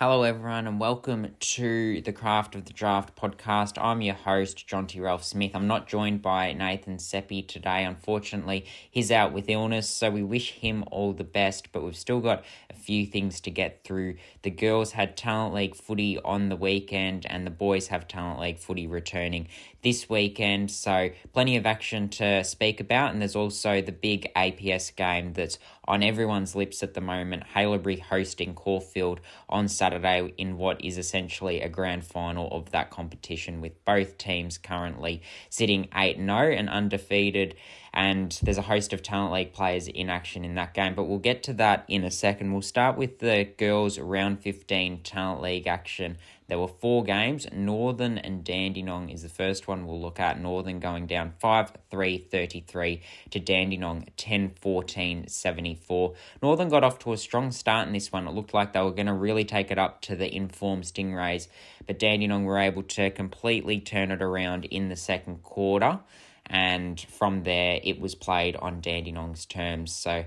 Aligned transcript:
Hello, 0.00 0.22
everyone, 0.22 0.68
and 0.68 0.78
welcome 0.78 1.34
to 1.40 2.00
the 2.02 2.12
Craft 2.12 2.54
of 2.54 2.66
the 2.66 2.72
Draft 2.72 3.16
podcast. 3.16 3.82
I'm 3.82 4.00
your 4.00 4.14
host, 4.14 4.64
Jonty 4.68 5.02
Ralph 5.02 5.24
Smith. 5.24 5.50
I'm 5.56 5.66
not 5.66 5.88
joined 5.88 6.22
by 6.22 6.52
Nathan 6.52 7.00
Seppi 7.00 7.42
today. 7.42 7.82
Unfortunately, 7.82 8.64
he's 8.88 9.10
out 9.10 9.32
with 9.32 9.50
illness, 9.50 9.88
so 9.88 10.08
we 10.08 10.22
wish 10.22 10.52
him 10.52 10.84
all 10.92 11.12
the 11.12 11.24
best, 11.24 11.72
but 11.72 11.82
we've 11.82 11.96
still 11.96 12.20
got 12.20 12.44
a 12.70 12.74
few 12.88 13.04
things 13.04 13.38
to 13.42 13.50
get 13.50 13.84
through. 13.84 14.16
The 14.40 14.50
girls 14.50 14.92
had 14.92 15.14
Talent 15.14 15.52
League 15.52 15.76
footy 15.76 16.18
on 16.24 16.48
the 16.48 16.56
weekend, 16.56 17.26
and 17.28 17.46
the 17.46 17.50
boys 17.50 17.88
have 17.88 18.08
Talent 18.08 18.40
League 18.40 18.58
footy 18.58 18.86
returning 18.86 19.46
this 19.82 20.08
weekend, 20.08 20.70
so 20.70 21.10
plenty 21.34 21.56
of 21.56 21.66
action 21.66 22.08
to 22.08 22.42
speak 22.42 22.80
about, 22.80 23.12
and 23.12 23.20
there's 23.20 23.36
also 23.36 23.82
the 23.82 23.92
big 23.92 24.32
APS 24.34 24.96
game 24.96 25.34
that's 25.34 25.58
on 25.86 26.02
everyone's 26.02 26.56
lips 26.56 26.82
at 26.82 26.94
the 26.94 27.00
moment. 27.00 27.42
Haileybury 27.54 28.00
hosting 28.00 28.54
Caulfield 28.54 29.20
on 29.50 29.68
Saturday 29.68 30.32
in 30.38 30.56
what 30.56 30.82
is 30.82 30.96
essentially 30.96 31.60
a 31.60 31.68
grand 31.68 32.04
final 32.04 32.48
of 32.50 32.70
that 32.70 32.90
competition, 32.90 33.60
with 33.60 33.84
both 33.84 34.16
teams 34.16 34.56
currently 34.56 35.20
sitting 35.50 35.88
8 35.94 36.16
0 36.16 36.28
and 36.52 36.70
undefeated. 36.70 37.54
And 37.94 38.38
there's 38.42 38.58
a 38.58 38.62
host 38.62 38.92
of 38.92 39.02
Talent 39.02 39.32
League 39.32 39.52
players 39.52 39.88
in 39.88 40.10
action 40.10 40.44
in 40.44 40.54
that 40.56 40.74
game, 40.74 40.94
but 40.94 41.04
we'll 41.04 41.18
get 41.18 41.42
to 41.44 41.52
that 41.54 41.84
in 41.88 42.04
a 42.04 42.10
second. 42.10 42.52
We'll 42.52 42.62
start 42.62 42.77
with 42.96 43.18
the 43.18 43.48
girls' 43.56 43.98
round 43.98 44.40
15 44.40 45.02
Talent 45.02 45.42
League 45.42 45.66
action 45.66 46.18
there 46.48 46.58
were 46.58 46.68
four 46.68 47.04
games. 47.04 47.46
Northern 47.52 48.16
and 48.16 48.42
Dandenong 48.42 49.10
is 49.10 49.22
the 49.22 49.28
first 49.28 49.68
one 49.68 49.86
we'll 49.86 50.00
look 50.00 50.18
at. 50.18 50.40
Northern 50.40 50.80
going 50.80 51.06
down 51.06 51.34
5 51.38 51.72
3 51.90 52.18
33 52.18 53.02
to 53.30 53.38
Dandenong 53.38 54.08
10 54.16 54.54
14 54.60 55.28
74. 55.28 56.14
Northern 56.42 56.70
got 56.70 56.84
off 56.84 56.98
to 57.00 57.12
a 57.12 57.18
strong 57.18 57.52
start 57.52 57.86
in 57.86 57.92
this 57.92 58.10
one. 58.10 58.26
It 58.26 58.32
looked 58.32 58.54
like 58.54 58.72
they 58.72 58.80
were 58.80 58.92
going 58.92 59.06
to 59.06 59.12
really 59.12 59.44
take 59.44 59.70
it 59.70 59.78
up 59.78 60.00
to 60.02 60.16
the 60.16 60.34
informed 60.34 60.84
Stingrays, 60.84 61.48
but 61.86 61.98
Dandenong 61.98 62.44
were 62.44 62.58
able 62.58 62.82
to 62.82 63.10
completely 63.10 63.78
turn 63.80 64.10
it 64.10 64.22
around 64.22 64.64
in 64.64 64.88
the 64.88 64.96
second 64.96 65.42
quarter. 65.42 66.00
And 66.46 66.98
from 66.98 67.42
there, 67.42 67.78
it 67.84 68.00
was 68.00 68.14
played 68.14 68.56
on 68.56 68.80
Dandenong's 68.80 69.44
terms. 69.44 69.92
So, 69.92 70.24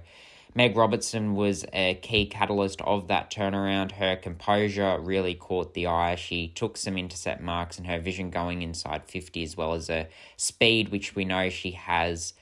Meg 0.53 0.75
Robertson 0.75 1.33
was 1.33 1.65
a 1.71 1.95
key 2.01 2.25
catalyst 2.25 2.81
of 2.81 3.07
that 3.07 3.31
turnaround. 3.31 3.93
Her 3.93 4.17
composure 4.17 4.99
really 4.99 5.33
caught 5.33 5.73
the 5.73 5.87
eye. 5.87 6.15
She 6.15 6.49
took 6.49 6.75
some 6.75 6.97
intercept 6.97 7.41
marks 7.41 7.77
and 7.77 7.87
her 7.87 7.99
vision 7.99 8.29
going 8.29 8.61
inside 8.61 9.05
50, 9.05 9.43
as 9.43 9.55
well 9.55 9.73
as 9.73 9.89
a 9.89 10.09
speed, 10.35 10.89
which 10.89 11.15
we 11.15 11.23
know 11.23 11.49
she 11.49 11.71
has, 11.71 12.33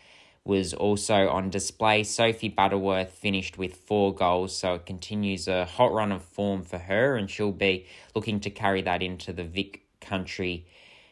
was 0.43 0.73
also 0.73 1.29
on 1.29 1.51
display. 1.51 2.03
Sophie 2.03 2.49
Butterworth 2.49 3.11
finished 3.11 3.59
with 3.59 3.75
four 3.75 4.15
goals, 4.15 4.55
so 4.55 4.73
it 4.73 4.87
continues 4.87 5.47
a 5.47 5.65
hot 5.65 5.93
run 5.93 6.11
of 6.11 6.23
form 6.23 6.63
for 6.63 6.79
her, 6.79 7.15
and 7.15 7.29
she'll 7.29 7.51
be 7.51 7.85
looking 8.15 8.39
to 8.39 8.49
carry 8.49 8.81
that 8.81 9.03
into 9.03 9.31
the 9.31 9.43
Vic 9.43 9.83
Country 10.01 10.65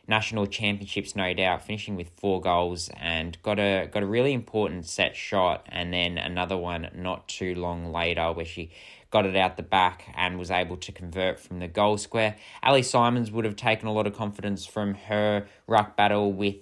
national 0.08 0.48
championships, 0.48 1.16
no 1.16 1.34
doubt, 1.34 1.66
finishing 1.66 1.96
with 1.96 2.10
four 2.18 2.40
goals 2.42 2.90
and 2.98 3.42
got 3.44 3.60
a 3.60 3.88
got 3.92 4.04
a 4.04 4.06
really 4.06 4.34
important 4.34 4.86
set 4.86 5.16
shot, 5.16 5.66
and 5.70 5.94
then 5.94 6.18
another 6.18 6.58
one 6.58 6.90
not 6.96 7.28
too 7.28 7.56
long 7.56 7.92
later 7.92 8.32
where 8.32 8.46
she 8.46 8.72
got 9.10 9.26
it 9.26 9.36
out 9.36 9.58
the 9.58 9.64
back 9.64 10.06
and 10.16 10.38
was 10.38 10.52
able 10.52 10.78
to 10.78 10.92
convert 10.92 11.40
from 11.40 11.60
the 11.60 11.68
goal 11.68 11.98
square. 11.98 12.36
Ali 12.64 12.84
Simons 12.84 13.32
would 13.32 13.46
have 13.46 13.56
taken 13.56 13.88
a 13.88 13.94
lot 13.94 14.08
of 14.08 14.16
confidence 14.16 14.66
from 14.66 14.96
her 14.96 15.48
ruck 15.66 15.96
battle 15.96 16.34
with 16.34 16.56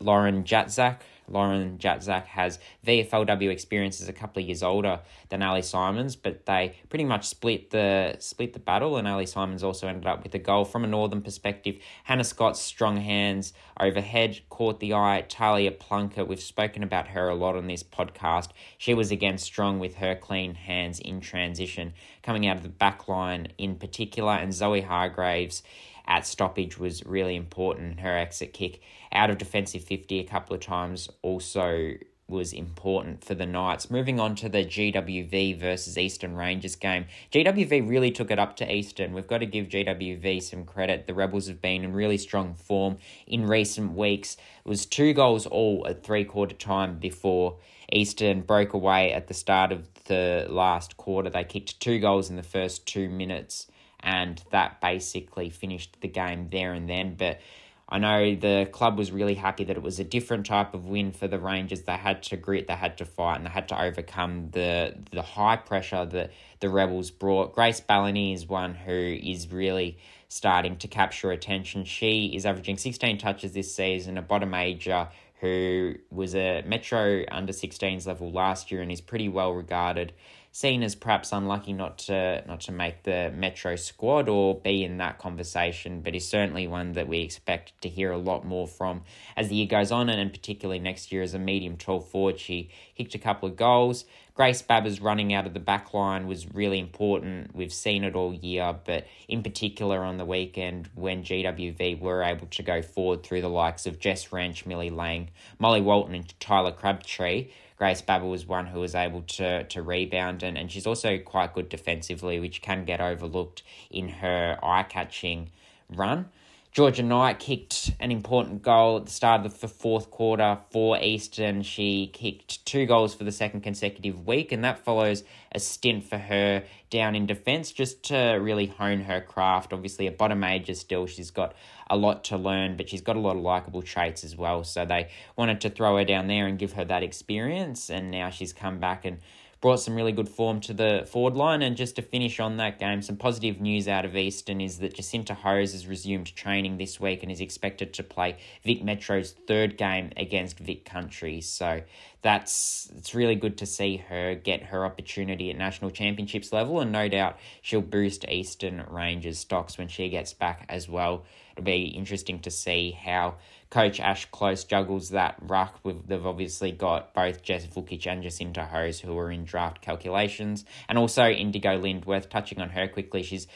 Lauren 0.00 0.44
Jatzak 0.44 0.98
Lauren 1.28 1.78
Jatzak 1.78 2.24
has 2.26 2.58
VFLW 2.86 3.50
experience 3.50 4.06
a 4.06 4.12
couple 4.12 4.42
of 4.42 4.48
years 4.48 4.62
older 4.62 5.00
than 5.28 5.42
Ali 5.42 5.62
Simons, 5.62 6.16
but 6.16 6.46
they 6.46 6.76
pretty 6.88 7.04
much 7.04 7.26
split 7.26 7.70
the 7.70 8.16
split 8.18 8.52
the 8.52 8.58
battle, 8.58 8.96
and 8.96 9.08
Ali 9.08 9.26
Simons 9.26 9.62
also 9.62 9.88
ended 9.88 10.06
up 10.06 10.22
with 10.22 10.34
a 10.34 10.38
goal 10.38 10.64
from 10.64 10.84
a 10.84 10.86
northern 10.86 11.22
perspective. 11.22 11.76
Hannah 12.04 12.24
Scott's 12.24 12.60
strong 12.60 12.98
hands 12.98 13.52
overhead 13.78 14.40
caught 14.48 14.80
the 14.80 14.94
eye. 14.94 15.24
Talia 15.28 15.70
Plunkett, 15.70 16.28
we've 16.28 16.40
spoken 16.40 16.82
about 16.82 17.08
her 17.08 17.28
a 17.28 17.34
lot 17.34 17.56
on 17.56 17.66
this 17.66 17.82
podcast. 17.82 18.48
She 18.78 18.94
was 18.94 19.10
again 19.10 19.38
strong 19.38 19.78
with 19.78 19.96
her 19.96 20.14
clean 20.14 20.54
hands 20.54 21.00
in 21.00 21.20
transition, 21.20 21.94
coming 22.22 22.46
out 22.46 22.56
of 22.56 22.62
the 22.62 22.68
back 22.68 23.08
line 23.08 23.48
in 23.58 23.76
particular, 23.76 24.32
and 24.32 24.52
Zoe 24.52 24.80
Hargraves 24.82 25.62
at 26.06 26.26
stoppage 26.26 26.78
was 26.78 27.04
really 27.04 27.36
important. 27.36 28.00
Her 28.00 28.16
exit 28.16 28.52
kick 28.52 28.80
out 29.12 29.30
of 29.30 29.38
defensive 29.38 29.84
50 29.84 30.20
a 30.20 30.24
couple 30.24 30.54
of 30.54 30.60
times 30.60 31.08
also 31.22 31.94
was 32.32 32.52
important 32.52 33.22
for 33.22 33.34
the 33.34 33.46
Knights. 33.46 33.90
Moving 33.90 34.18
on 34.18 34.34
to 34.36 34.48
the 34.48 34.64
GWV 34.64 35.58
versus 35.58 35.98
Eastern 35.98 36.34
Rangers 36.34 36.74
game. 36.74 37.04
GWV 37.30 37.88
really 37.88 38.10
took 38.10 38.30
it 38.30 38.38
up 38.38 38.56
to 38.56 38.74
Eastern. 38.74 39.12
We've 39.12 39.26
got 39.26 39.38
to 39.38 39.46
give 39.46 39.68
GWV 39.68 40.42
some 40.42 40.64
credit. 40.64 41.06
The 41.06 41.14
Rebels 41.14 41.46
have 41.48 41.60
been 41.60 41.84
in 41.84 41.92
really 41.92 42.18
strong 42.18 42.54
form 42.54 42.96
in 43.26 43.46
recent 43.46 43.92
weeks. 43.92 44.36
It 44.64 44.68
was 44.68 44.86
two 44.86 45.12
goals 45.12 45.46
all 45.46 45.86
at 45.86 46.02
three 46.02 46.24
quarter 46.24 46.54
time 46.54 46.98
before 46.98 47.58
Eastern 47.92 48.40
broke 48.40 48.72
away 48.72 49.12
at 49.12 49.28
the 49.28 49.34
start 49.34 49.70
of 49.70 49.86
the 50.04 50.46
last 50.48 50.96
quarter. 50.96 51.28
They 51.28 51.44
kicked 51.44 51.80
two 51.80 51.98
goals 51.98 52.30
in 52.30 52.36
the 52.36 52.42
first 52.42 52.86
two 52.86 53.08
minutes 53.08 53.66
and 54.02 54.42
that 54.50 54.80
basically 54.80 55.50
finished 55.50 55.96
the 56.00 56.08
game 56.08 56.48
there 56.50 56.72
and 56.72 56.88
then. 56.88 57.14
But 57.14 57.40
I 57.88 57.98
know 57.98 58.34
the 58.34 58.68
club 58.72 58.96
was 58.96 59.12
really 59.12 59.34
happy 59.34 59.64
that 59.64 59.76
it 59.76 59.82
was 59.82 60.00
a 60.00 60.04
different 60.04 60.46
type 60.46 60.72
of 60.72 60.86
win 60.86 61.12
for 61.12 61.28
the 61.28 61.38
Rangers. 61.38 61.82
They 61.82 61.92
had 61.92 62.22
to 62.24 62.36
grit, 62.36 62.66
they 62.66 62.74
had 62.74 62.96
to 62.98 63.04
fight, 63.04 63.36
and 63.36 63.44
they 63.44 63.50
had 63.50 63.68
to 63.68 63.80
overcome 63.80 64.50
the 64.52 64.96
the 65.10 65.22
high 65.22 65.56
pressure 65.56 66.06
that 66.06 66.32
the 66.60 66.70
Rebels 66.70 67.10
brought. 67.10 67.54
Grace 67.54 67.80
Ballany 67.80 68.32
is 68.32 68.46
one 68.46 68.74
who 68.74 69.18
is 69.22 69.52
really 69.52 69.98
starting 70.28 70.76
to 70.78 70.88
capture 70.88 71.30
attention. 71.30 71.84
She 71.84 72.32
is 72.34 72.46
averaging 72.46 72.78
16 72.78 73.18
touches 73.18 73.52
this 73.52 73.74
season, 73.74 74.16
a 74.16 74.22
bottom 74.22 74.48
major 74.50 75.08
who 75.42 75.96
was 76.10 76.34
a 76.34 76.62
Metro 76.62 77.24
under 77.30 77.52
16s 77.52 78.06
level 78.06 78.30
last 78.30 78.70
year 78.70 78.80
and 78.80 78.90
is 78.90 79.00
pretty 79.00 79.28
well 79.28 79.52
regarded 79.52 80.12
seen 80.52 80.82
as 80.82 80.94
perhaps 80.94 81.32
unlucky 81.32 81.72
not 81.72 81.98
to 81.98 82.44
not 82.46 82.60
to 82.60 82.72
make 82.72 83.02
the 83.02 83.32
Metro 83.34 83.74
squad 83.74 84.28
or 84.28 84.60
be 84.60 84.84
in 84.84 84.98
that 84.98 85.18
conversation, 85.18 86.02
but 86.02 86.14
is 86.14 86.28
certainly 86.28 86.68
one 86.68 86.92
that 86.92 87.08
we 87.08 87.20
expect 87.20 87.80
to 87.80 87.88
hear 87.88 88.12
a 88.12 88.18
lot 88.18 88.44
more 88.44 88.68
from 88.68 89.02
as 89.36 89.48
the 89.48 89.56
year 89.56 89.66
goes 89.66 89.90
on, 89.90 90.08
and 90.10 90.30
particularly 90.30 90.78
next 90.78 91.10
year 91.10 91.22
as 91.22 91.32
a 91.32 91.38
medium 91.38 91.76
tall 91.76 92.00
forward. 92.00 92.38
She 92.38 92.68
kicked 93.02 93.14
a 93.14 93.18
couple 93.18 93.48
of 93.48 93.56
goals. 93.56 94.04
Grace 94.34 94.62
Babber's 94.62 95.00
running 95.00 95.34
out 95.34 95.46
of 95.46 95.54
the 95.54 95.60
back 95.60 95.92
line 95.92 96.26
was 96.26 96.54
really 96.54 96.78
important. 96.78 97.54
We've 97.54 97.72
seen 97.72 98.04
it 98.04 98.14
all 98.14 98.32
year, 98.32 98.74
but 98.84 99.06
in 99.28 99.42
particular 99.42 100.04
on 100.04 100.16
the 100.16 100.24
weekend 100.24 100.88
when 100.94 101.22
GWV 101.22 102.00
were 102.00 102.22
able 102.22 102.46
to 102.46 102.62
go 102.62 102.80
forward 102.80 103.22
through 103.24 103.42
the 103.42 103.48
likes 103.48 103.86
of 103.86 103.98
Jess 103.98 104.32
Wrench, 104.32 104.64
Millie 104.64 104.90
Lang, 104.90 105.30
Molly 105.58 105.80
Walton, 105.80 106.14
and 106.14 106.40
Tyler 106.40 106.72
Crabtree, 106.72 107.48
Grace 107.76 108.00
Babber 108.00 108.30
was 108.30 108.46
one 108.46 108.66
who 108.66 108.78
was 108.78 108.94
able 108.94 109.22
to 109.22 109.64
to 109.64 109.82
rebound 109.82 110.44
and, 110.44 110.56
and 110.56 110.70
she's 110.70 110.86
also 110.86 111.18
quite 111.18 111.52
good 111.52 111.68
defensively, 111.68 112.38
which 112.38 112.62
can 112.62 112.84
get 112.84 113.00
overlooked 113.00 113.64
in 113.90 114.08
her 114.08 114.56
eye 114.62 114.84
catching 114.84 115.50
run. 115.90 116.28
Georgia 116.72 117.02
Knight 117.02 117.38
kicked 117.38 117.92
an 118.00 118.10
important 118.10 118.62
goal 118.62 118.96
at 118.96 119.04
the 119.04 119.12
start 119.12 119.44
of 119.44 119.60
the 119.60 119.68
fourth 119.68 120.10
quarter 120.10 120.56
for 120.70 120.98
Eastern. 120.98 121.60
She 121.60 122.06
kicked 122.06 122.64
two 122.64 122.86
goals 122.86 123.14
for 123.14 123.24
the 123.24 123.30
second 123.30 123.60
consecutive 123.60 124.26
week, 124.26 124.52
and 124.52 124.64
that 124.64 124.78
follows 124.78 125.22
a 125.54 125.60
stint 125.60 126.02
for 126.02 126.16
her 126.16 126.64
down 126.88 127.14
in 127.14 127.26
defence 127.26 127.72
just 127.72 128.04
to 128.04 128.16
really 128.40 128.68
hone 128.68 129.00
her 129.00 129.20
craft. 129.20 129.74
Obviously, 129.74 130.06
a 130.06 130.10
bottom 130.10 130.40
major 130.40 130.72
still, 130.72 131.06
she's 131.06 131.30
got 131.30 131.54
a 131.90 131.96
lot 131.98 132.24
to 132.24 132.38
learn, 132.38 132.78
but 132.78 132.88
she's 132.88 133.02
got 133.02 133.16
a 133.16 133.20
lot 133.20 133.36
of 133.36 133.42
likable 133.42 133.82
traits 133.82 134.24
as 134.24 134.34
well. 134.34 134.64
So 134.64 134.86
they 134.86 135.10
wanted 135.36 135.60
to 135.60 135.68
throw 135.68 135.98
her 135.98 136.04
down 136.04 136.26
there 136.26 136.46
and 136.46 136.58
give 136.58 136.72
her 136.72 136.86
that 136.86 137.02
experience, 137.02 137.90
and 137.90 138.10
now 138.10 138.30
she's 138.30 138.54
come 138.54 138.80
back 138.80 139.04
and 139.04 139.18
brought 139.62 139.78
some 139.78 139.94
really 139.94 140.12
good 140.12 140.28
form 140.28 140.60
to 140.60 140.74
the 140.74 141.08
forward 141.10 141.34
line. 141.34 141.62
And 141.62 141.76
just 141.76 141.96
to 141.96 142.02
finish 142.02 142.40
on 142.40 142.56
that 142.58 142.80
game, 142.80 143.00
some 143.00 143.16
positive 143.16 143.60
news 143.60 143.86
out 143.86 144.04
of 144.04 144.16
Eastern 144.16 144.60
is 144.60 144.78
that 144.80 144.94
Jacinta 144.94 145.34
Hose 145.34 145.72
has 145.72 145.86
resumed 145.86 146.34
training 146.34 146.76
this 146.76 147.00
week 147.00 147.22
and 147.22 147.30
is 147.30 147.40
expected 147.40 147.94
to 147.94 148.02
play 148.02 148.36
Vic 148.64 148.82
Metro's 148.82 149.32
third 149.46 149.78
game 149.78 150.10
against 150.16 150.58
Vic 150.58 150.84
Country. 150.84 151.40
So 151.40 151.82
that's 152.22 152.90
it's 152.98 153.14
really 153.14 153.36
good 153.36 153.56
to 153.58 153.66
see 153.66 153.96
her 153.96 154.34
get 154.34 154.64
her 154.64 154.84
opportunity 154.84 155.48
at 155.50 155.56
national 155.56 155.92
championships 155.92 156.52
level, 156.52 156.80
and 156.80 156.90
no 156.90 157.08
doubt 157.08 157.38
she'll 157.62 157.80
boost 157.80 158.28
Eastern 158.28 158.84
Rangers 158.90 159.38
stocks 159.38 159.78
when 159.78 159.88
she 159.88 160.08
gets 160.08 160.32
back 160.32 160.66
as 160.68 160.88
well. 160.88 161.24
It'll 161.52 161.64
be 161.64 161.84
interesting 161.84 162.40
to 162.40 162.50
see 162.50 162.92
how 162.92 163.36
coach 163.72 164.00
Ash 164.00 164.26
Close 164.26 164.64
juggles 164.64 165.10
that 165.10 165.36
ruck. 165.40 165.80
They've 165.82 166.26
obviously 166.26 166.72
got 166.72 167.14
both 167.14 167.42
Jess 167.42 167.66
Vukic 167.66 168.06
and 168.06 168.22
Jacinta 168.22 168.66
Hose 168.66 169.00
who 169.00 169.18
are 169.18 169.30
in 169.30 169.44
draft 169.44 169.80
calculations, 169.80 170.66
and 170.88 170.98
also 170.98 171.24
Indigo 171.24 171.76
Lindworth. 171.78 172.28
Touching 172.28 172.60
on 172.60 172.68
her 172.68 172.86
quickly, 172.86 173.22
she's 173.22 173.48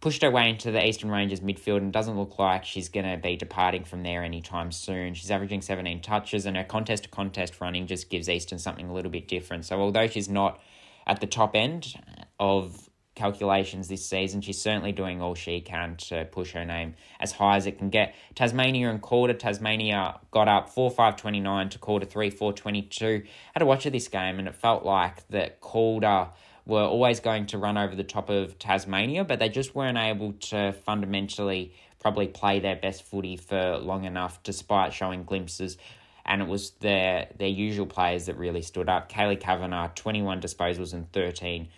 pushed 0.00 0.20
her 0.20 0.30
way 0.30 0.50
into 0.50 0.70
the 0.70 0.86
Eastern 0.86 1.10
Rangers 1.10 1.40
midfield 1.40 1.78
and 1.78 1.92
doesn't 1.92 2.18
look 2.18 2.38
like 2.38 2.66
she's 2.66 2.90
going 2.90 3.10
to 3.10 3.16
be 3.16 3.36
departing 3.36 3.84
from 3.84 4.02
there 4.02 4.22
anytime 4.22 4.70
soon. 4.70 5.14
She's 5.14 5.30
averaging 5.30 5.62
17 5.62 6.02
touches, 6.02 6.44
and 6.44 6.58
her 6.58 6.64
contest 6.64 7.04
to 7.04 7.08
contest 7.08 7.58
running 7.58 7.86
just 7.86 8.10
gives 8.10 8.28
Eastern 8.28 8.58
something 8.58 8.90
a 8.90 8.92
little 8.92 9.10
bit 9.10 9.26
different. 9.28 9.64
So, 9.64 9.80
although 9.80 10.06
she's 10.06 10.28
not 10.28 10.60
at 11.06 11.22
the 11.22 11.26
top 11.26 11.56
end 11.56 11.94
of 12.38 12.90
calculations 13.14 13.88
this 13.88 14.04
season. 14.04 14.40
She's 14.40 14.60
certainly 14.60 14.92
doing 14.92 15.22
all 15.22 15.34
she 15.34 15.60
can 15.60 15.96
to 16.08 16.24
push 16.26 16.52
her 16.52 16.64
name 16.64 16.94
as 17.20 17.32
high 17.32 17.56
as 17.56 17.66
it 17.66 17.78
can 17.78 17.90
get. 17.90 18.14
Tasmania 18.34 18.90
and 18.90 19.00
Calder. 19.00 19.34
Tasmania 19.34 20.20
got 20.30 20.48
up 20.48 20.68
4 20.68 20.90
5 20.90 21.16
29 21.16 21.68
to 21.70 21.78
Calder 21.78 22.06
3 22.06 22.30
4 22.30 22.52
22. 22.52 23.22
Had 23.52 23.62
a 23.62 23.66
watch 23.66 23.86
of 23.86 23.92
this 23.92 24.08
game 24.08 24.38
and 24.38 24.48
it 24.48 24.54
felt 24.54 24.84
like 24.84 25.26
that 25.28 25.60
Calder 25.60 26.28
were 26.66 26.82
always 26.82 27.20
going 27.20 27.46
to 27.46 27.58
run 27.58 27.76
over 27.76 27.94
the 27.94 28.04
top 28.04 28.30
of 28.30 28.58
Tasmania, 28.58 29.24
but 29.24 29.38
they 29.38 29.48
just 29.48 29.74
weren't 29.74 29.98
able 29.98 30.32
to 30.32 30.72
fundamentally 30.72 31.74
probably 32.00 32.26
play 32.26 32.58
their 32.58 32.76
best 32.76 33.02
footy 33.02 33.36
for 33.36 33.78
long 33.78 34.04
enough 34.04 34.42
despite 34.42 34.92
showing 34.92 35.24
glimpses 35.24 35.78
and 36.26 36.42
it 36.42 36.48
was 36.48 36.70
their 36.80 37.28
their 37.38 37.48
usual 37.48 37.86
players 37.86 38.26
that 38.26 38.36
really 38.36 38.62
stood 38.62 38.88
up. 38.88 39.10
Kaylee 39.10 39.40
Kavanagh, 39.40 39.88
21 39.94 40.40
disposals 40.40 40.92
and 40.92 41.10
13 41.12 41.68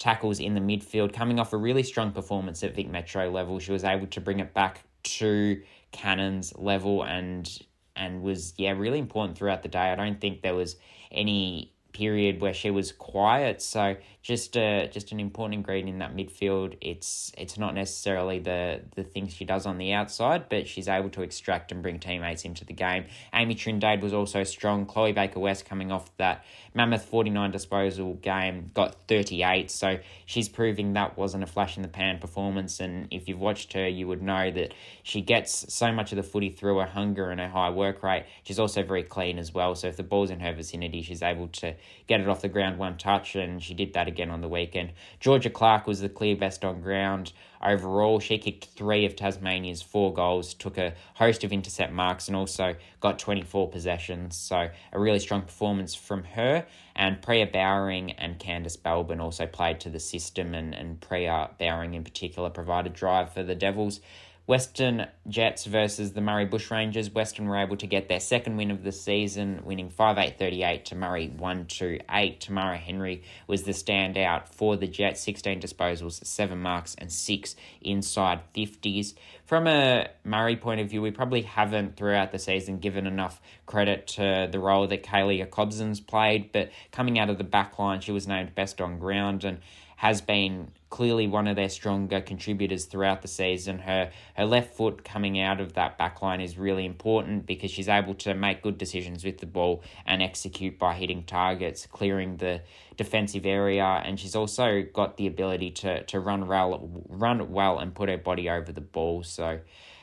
tackles 0.00 0.40
in 0.40 0.54
the 0.54 0.60
midfield, 0.60 1.12
coming 1.12 1.38
off 1.38 1.52
a 1.52 1.56
really 1.56 1.84
strong 1.84 2.10
performance 2.10 2.64
at 2.64 2.74
Vic 2.74 2.88
Metro 2.88 3.30
level. 3.30 3.60
She 3.60 3.70
was 3.70 3.84
able 3.84 4.08
to 4.08 4.20
bring 4.20 4.40
it 4.40 4.52
back 4.54 4.82
to 5.02 5.62
Cannons 5.92 6.52
level 6.56 7.04
and 7.04 7.48
and 7.94 8.22
was 8.22 8.54
yeah 8.56 8.72
really 8.72 8.98
important 8.98 9.36
throughout 9.38 9.62
the 9.62 9.68
day. 9.68 9.92
I 9.92 9.94
don't 9.94 10.20
think 10.20 10.42
there 10.42 10.54
was 10.54 10.76
any 11.12 11.72
period 12.00 12.40
where 12.40 12.54
she 12.54 12.70
was 12.70 12.92
quiet. 12.92 13.60
So 13.60 13.96
just 14.22 14.56
uh, 14.56 14.86
just 14.86 15.12
an 15.12 15.20
important 15.20 15.54
ingredient 15.54 15.88
in 15.88 15.98
that 15.98 16.14
midfield. 16.14 16.76
It's 16.80 17.32
it's 17.36 17.56
not 17.58 17.74
necessarily 17.74 18.38
the 18.38 18.80
the 18.96 19.02
things 19.02 19.32
she 19.32 19.44
does 19.44 19.66
on 19.66 19.76
the 19.78 19.92
outside, 19.92 20.48
but 20.48 20.66
she's 20.66 20.88
able 20.88 21.10
to 21.10 21.22
extract 21.22 21.72
and 21.72 21.82
bring 21.82 21.98
teammates 21.98 22.44
into 22.44 22.64
the 22.64 22.72
game. 22.72 23.04
Amy 23.34 23.54
Trindade 23.54 24.00
was 24.00 24.12
also 24.12 24.44
strong. 24.44 24.86
Chloe 24.86 25.12
Baker 25.12 25.40
West 25.40 25.64
coming 25.70 25.90
off 25.92 26.06
that 26.16 26.44
mammoth 26.74 27.04
forty 27.04 27.30
nine 27.30 27.50
disposal 27.50 28.14
game 28.14 28.70
got 28.74 28.90
thirty 29.06 29.42
eight. 29.42 29.70
So 29.70 29.98
she's 30.26 30.48
proving 30.48 30.94
that 30.94 31.16
wasn't 31.18 31.44
a 31.44 31.46
flash 31.46 31.76
in 31.76 31.82
the 31.82 31.88
pan 31.88 32.18
performance. 32.18 32.80
And 32.80 33.08
if 33.10 33.28
you've 33.28 33.40
watched 33.40 33.72
her, 33.74 33.88
you 33.88 34.06
would 34.08 34.22
know 34.22 34.50
that 34.50 34.74
she 35.02 35.20
gets 35.20 35.72
so 35.72 35.92
much 35.92 36.12
of 36.12 36.16
the 36.16 36.22
footy 36.32 36.50
through 36.50 36.78
her 36.78 36.86
hunger 36.86 37.30
and 37.30 37.40
her 37.40 37.48
high 37.48 37.70
work 37.70 38.02
rate. 38.02 38.24
She's 38.42 38.58
also 38.58 38.82
very 38.82 39.02
clean 39.02 39.38
as 39.38 39.52
well. 39.52 39.74
So 39.74 39.88
if 39.88 39.96
the 39.96 40.02
ball's 40.02 40.30
in 40.30 40.40
her 40.40 40.52
vicinity, 40.52 41.02
she's 41.02 41.22
able 41.22 41.48
to 41.48 41.74
get 42.06 42.20
it 42.20 42.28
off 42.28 42.42
the 42.42 42.48
ground 42.48 42.78
one 42.78 42.96
touch, 42.96 43.36
and 43.36 43.62
she 43.62 43.74
did 43.74 43.94
that 43.94 44.08
again 44.08 44.30
on 44.30 44.40
the 44.40 44.48
weekend. 44.48 44.92
Georgia 45.20 45.50
Clark 45.50 45.86
was 45.86 46.00
the 46.00 46.08
clear 46.08 46.36
best 46.36 46.64
on 46.64 46.80
ground 46.80 47.32
overall. 47.62 48.20
She 48.20 48.38
kicked 48.38 48.66
three 48.76 49.04
of 49.04 49.16
Tasmania's 49.16 49.82
four 49.82 50.12
goals, 50.12 50.54
took 50.54 50.78
a 50.78 50.94
host 51.14 51.44
of 51.44 51.52
intercept 51.52 51.92
marks, 51.92 52.28
and 52.28 52.36
also 52.36 52.74
got 53.00 53.18
24 53.18 53.68
possessions. 53.68 54.36
So 54.36 54.70
a 54.92 54.98
really 54.98 55.18
strong 55.18 55.42
performance 55.42 55.94
from 55.94 56.24
her. 56.24 56.66
And 56.96 57.22
Priya 57.22 57.46
Bowering 57.46 58.12
and 58.12 58.38
Candice 58.38 58.76
Belbin 58.76 59.20
also 59.20 59.46
played 59.46 59.80
to 59.80 59.90
the 59.90 60.00
system, 60.00 60.54
and, 60.54 60.74
and 60.74 61.00
Priya 61.00 61.50
Bowering 61.58 61.94
in 61.94 62.04
particular 62.04 62.50
provided 62.50 62.92
drive 62.92 63.32
for 63.32 63.42
the 63.42 63.54
Devils. 63.54 64.00
Western 64.50 65.06
Jets 65.28 65.64
versus 65.64 66.12
the 66.12 66.20
Murray 66.20 66.44
Bushrangers. 66.44 67.14
Western 67.14 67.46
were 67.46 67.58
able 67.58 67.76
to 67.76 67.86
get 67.86 68.08
their 68.08 68.18
second 68.18 68.56
win 68.56 68.72
of 68.72 68.82
the 68.82 68.90
season, 68.90 69.60
winning 69.62 69.90
5 69.90 70.18
8 70.18 70.40
38 70.40 70.84
to 70.86 70.96
Murray 70.96 71.28
1 71.28 71.66
2 71.66 72.00
8. 72.10 72.40
Tamara 72.40 72.76
Henry 72.76 73.22
was 73.46 73.62
the 73.62 73.70
standout 73.70 74.48
for 74.48 74.76
the 74.76 74.88
Jets, 74.88 75.20
16 75.20 75.60
disposals, 75.60 76.26
7 76.26 76.58
marks, 76.60 76.96
and 76.98 77.12
6 77.12 77.54
inside 77.80 78.40
50s. 78.52 79.14
From 79.44 79.68
a 79.68 80.08
Murray 80.24 80.56
point 80.56 80.80
of 80.80 80.90
view, 80.90 81.00
we 81.00 81.12
probably 81.12 81.42
haven't 81.42 81.96
throughout 81.96 82.32
the 82.32 82.40
season 82.40 82.78
given 82.78 83.06
enough 83.06 83.40
credit 83.66 84.08
to 84.08 84.48
the 84.50 84.58
role 84.58 84.88
that 84.88 85.04
Kaylee 85.04 85.48
Cobson's 85.48 86.00
played, 86.00 86.50
but 86.50 86.70
coming 86.90 87.20
out 87.20 87.30
of 87.30 87.38
the 87.38 87.44
back 87.44 87.78
line, 87.78 88.00
she 88.00 88.10
was 88.10 88.26
named 88.26 88.56
best 88.56 88.80
on 88.80 88.98
ground 88.98 89.44
and 89.44 89.60
has 89.94 90.20
been 90.20 90.72
clearly 90.90 91.28
one 91.28 91.46
of 91.46 91.56
their 91.56 91.68
stronger 91.68 92.20
contributors 92.20 92.84
throughout 92.84 93.22
the 93.22 93.28
season. 93.28 93.78
Her 93.78 94.10
her 94.34 94.44
left 94.44 94.74
foot 94.74 95.04
coming 95.04 95.40
out 95.40 95.60
of 95.60 95.74
that 95.74 95.96
back 95.96 96.20
line 96.20 96.40
is 96.40 96.58
really 96.58 96.84
important 96.84 97.46
because 97.46 97.70
she's 97.70 97.88
able 97.88 98.14
to 98.16 98.34
make 98.34 98.62
good 98.62 98.76
decisions 98.76 99.24
with 99.24 99.38
the 99.38 99.46
ball 99.46 99.82
and 100.04 100.22
execute 100.22 100.78
by 100.78 100.94
hitting 100.94 101.22
targets, 101.22 101.86
clearing 101.86 102.36
the 102.36 102.60
defensive 102.96 103.46
area, 103.46 103.84
and 103.84 104.20
she's 104.20 104.36
also 104.36 104.82
got 104.92 105.16
the 105.16 105.26
ability 105.26 105.70
to 105.70 106.02
to 106.04 106.20
run 106.20 106.46
well 106.46 106.90
run 107.08 107.50
well 107.52 107.78
and 107.78 107.94
put 107.94 108.08
her 108.08 108.18
body 108.18 108.50
over 108.50 108.72
the 108.72 108.80
ball. 108.80 109.22
So 109.22 109.60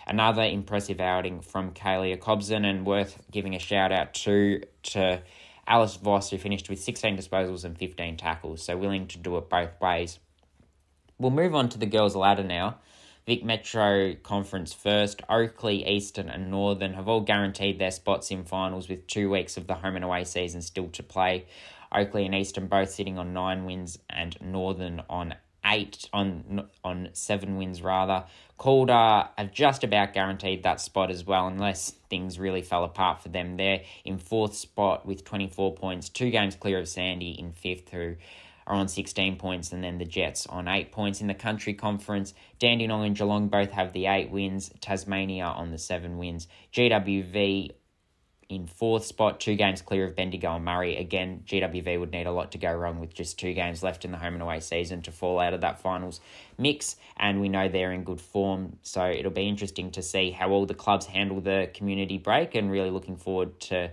another 0.08 0.44
impressive 0.44 1.02
outing 1.02 1.42
from 1.42 1.74
Kaylee 1.74 2.20
Cobson 2.20 2.64
and 2.64 2.86
worth 2.86 3.22
giving 3.30 3.56
a 3.56 3.60
shout 3.60 3.92
out 3.92 4.14
to 4.16 4.62
to 4.84 5.22
Alice 5.68 5.98
Voss, 5.98 6.30
who 6.30 6.38
finished 6.38 6.70
with 6.70 6.80
16 6.80 7.18
disposals 7.18 7.66
and 7.66 7.78
15 7.78 8.16
tackles, 8.16 8.64
so 8.64 8.78
willing 8.78 9.08
to 9.08 9.18
do 9.18 9.36
it 9.38 9.50
both 9.50 9.80
ways. 9.82 10.18
We'll 11.20 11.32
move 11.32 11.56
on 11.56 11.70
to 11.70 11.78
the 11.80 11.86
girls' 11.86 12.16
ladder 12.16 12.44
now. 12.44 12.78
Vic 13.26 13.44
Metro 13.44 14.16
Conference 14.24 14.72
first, 14.72 15.22
Oakley, 15.28 15.86
Eastern, 15.86 16.30
and 16.30 16.50
Northern 16.50 16.94
have 16.94 17.08
all 17.10 17.22
guaranteed 17.22 17.80
their 17.80 17.92
spots 17.92 18.32
in 18.32 18.44
finals 18.44 18.88
with 18.88 19.08
two 19.08 19.30
weeks 19.30 19.58
of 19.58 19.68
the 19.68 19.74
home 19.74 19.96
and 19.96 20.06
away 20.06 20.24
season 20.24 20.62
still 20.62 20.88
to 20.90 21.04
play. 21.04 21.46
Oakley 21.92 22.26
and 22.26 22.36
Eastern 22.36 22.68
both 22.68 22.92
sitting 22.92 23.18
on 23.18 23.34
nine 23.34 23.66
wins, 23.66 24.00
and 24.10 24.40
Northern 24.42 25.02
on 25.10 25.36
eight 25.66 26.08
on 26.14 26.68
on 26.84 27.10
seven 27.14 27.58
wins 27.58 27.82
rather. 27.82 28.24
Calder 28.58 29.28
have 29.38 29.52
just 29.52 29.84
about 29.84 30.14
guaranteed 30.14 30.64
that 30.64 30.80
spot 30.80 31.12
as 31.12 31.26
well, 31.26 31.48
unless 31.48 31.92
things 32.10 32.40
really 32.40 32.62
fell 32.62 32.84
apart 32.84 33.22
for 33.22 33.30
them. 33.30 33.58
They're 33.58 33.82
in 34.06 34.20
fourth 34.20 34.56
spot 34.56 35.06
with 35.06 35.26
twenty 35.26 35.48
four 35.48 35.74
points, 35.74 36.10
two 36.10 36.30
games 36.30 36.56
clear 36.56 36.80
of 36.80 36.88
Sandy 36.88 37.32
in 37.32 37.52
fifth, 37.52 37.90
who 37.90 38.16
are 38.68 38.76
on 38.76 38.88
16 38.88 39.38
points, 39.38 39.72
and 39.72 39.84
then 39.84 39.98
the 39.98 40.06
Jets 40.06 40.46
on 40.46 40.68
8 40.68 40.92
points. 40.92 41.22
In 41.22 41.28
the 41.28 41.34
country 41.34 41.74
conference, 41.74 42.34
Dandenong 42.60 43.06
and 43.06 43.16
Geelong 43.16 43.48
both 43.48 43.72
have 43.72 43.94
the 43.94 44.06
8 44.06 44.30
wins, 44.30 44.70
Tasmania 44.82 45.46
on 45.46 45.72
the 45.72 45.78
7 45.78 46.18
wins. 46.18 46.48
GWV 46.74 47.72
in 48.50 48.66
fourth 48.66 49.06
spot, 49.06 49.42
two 49.42 49.56
games 49.56 49.82
clear 49.82 50.06
of 50.06 50.16
Bendigo 50.16 50.56
and 50.56 50.64
Murray. 50.64 50.96
Again, 50.96 51.44
GWV 51.46 52.00
would 52.00 52.12
need 52.12 52.28
a 52.28 52.32
lot 52.32 52.54
to 52.54 52.58
go 52.58 52.74
wrong 52.74 53.00
with 53.00 53.14
just 53.14 53.38
two 53.38 53.54
games 53.54 53.84
left 53.84 54.06
in 54.06 54.12
the 54.12 54.18
home 54.18 54.36
and 54.36 54.42
away 54.42 54.62
season 54.62 55.02
to 55.02 55.12
fall 55.12 55.40
out 55.40 55.54
of 55.54 55.62
that 55.62 55.82
finals 55.82 56.22
mix, 56.58 56.96
and 57.18 57.42
we 57.42 57.50
know 57.50 57.68
they're 57.68 57.92
in 57.92 58.04
good 58.04 58.22
form. 58.22 58.78
So 58.84 59.06
it'll 59.06 59.32
be 59.32 59.48
interesting 59.48 59.92
to 59.92 60.02
see 60.02 60.32
how 60.32 60.50
all 60.52 60.66
the 60.66 60.74
clubs 60.74 61.08
handle 61.08 61.42
the 61.42 61.70
community 61.74 62.18
break, 62.18 62.56
and 62.56 62.72
really 62.72 62.90
looking 62.90 63.18
forward 63.18 63.60
to 63.62 63.92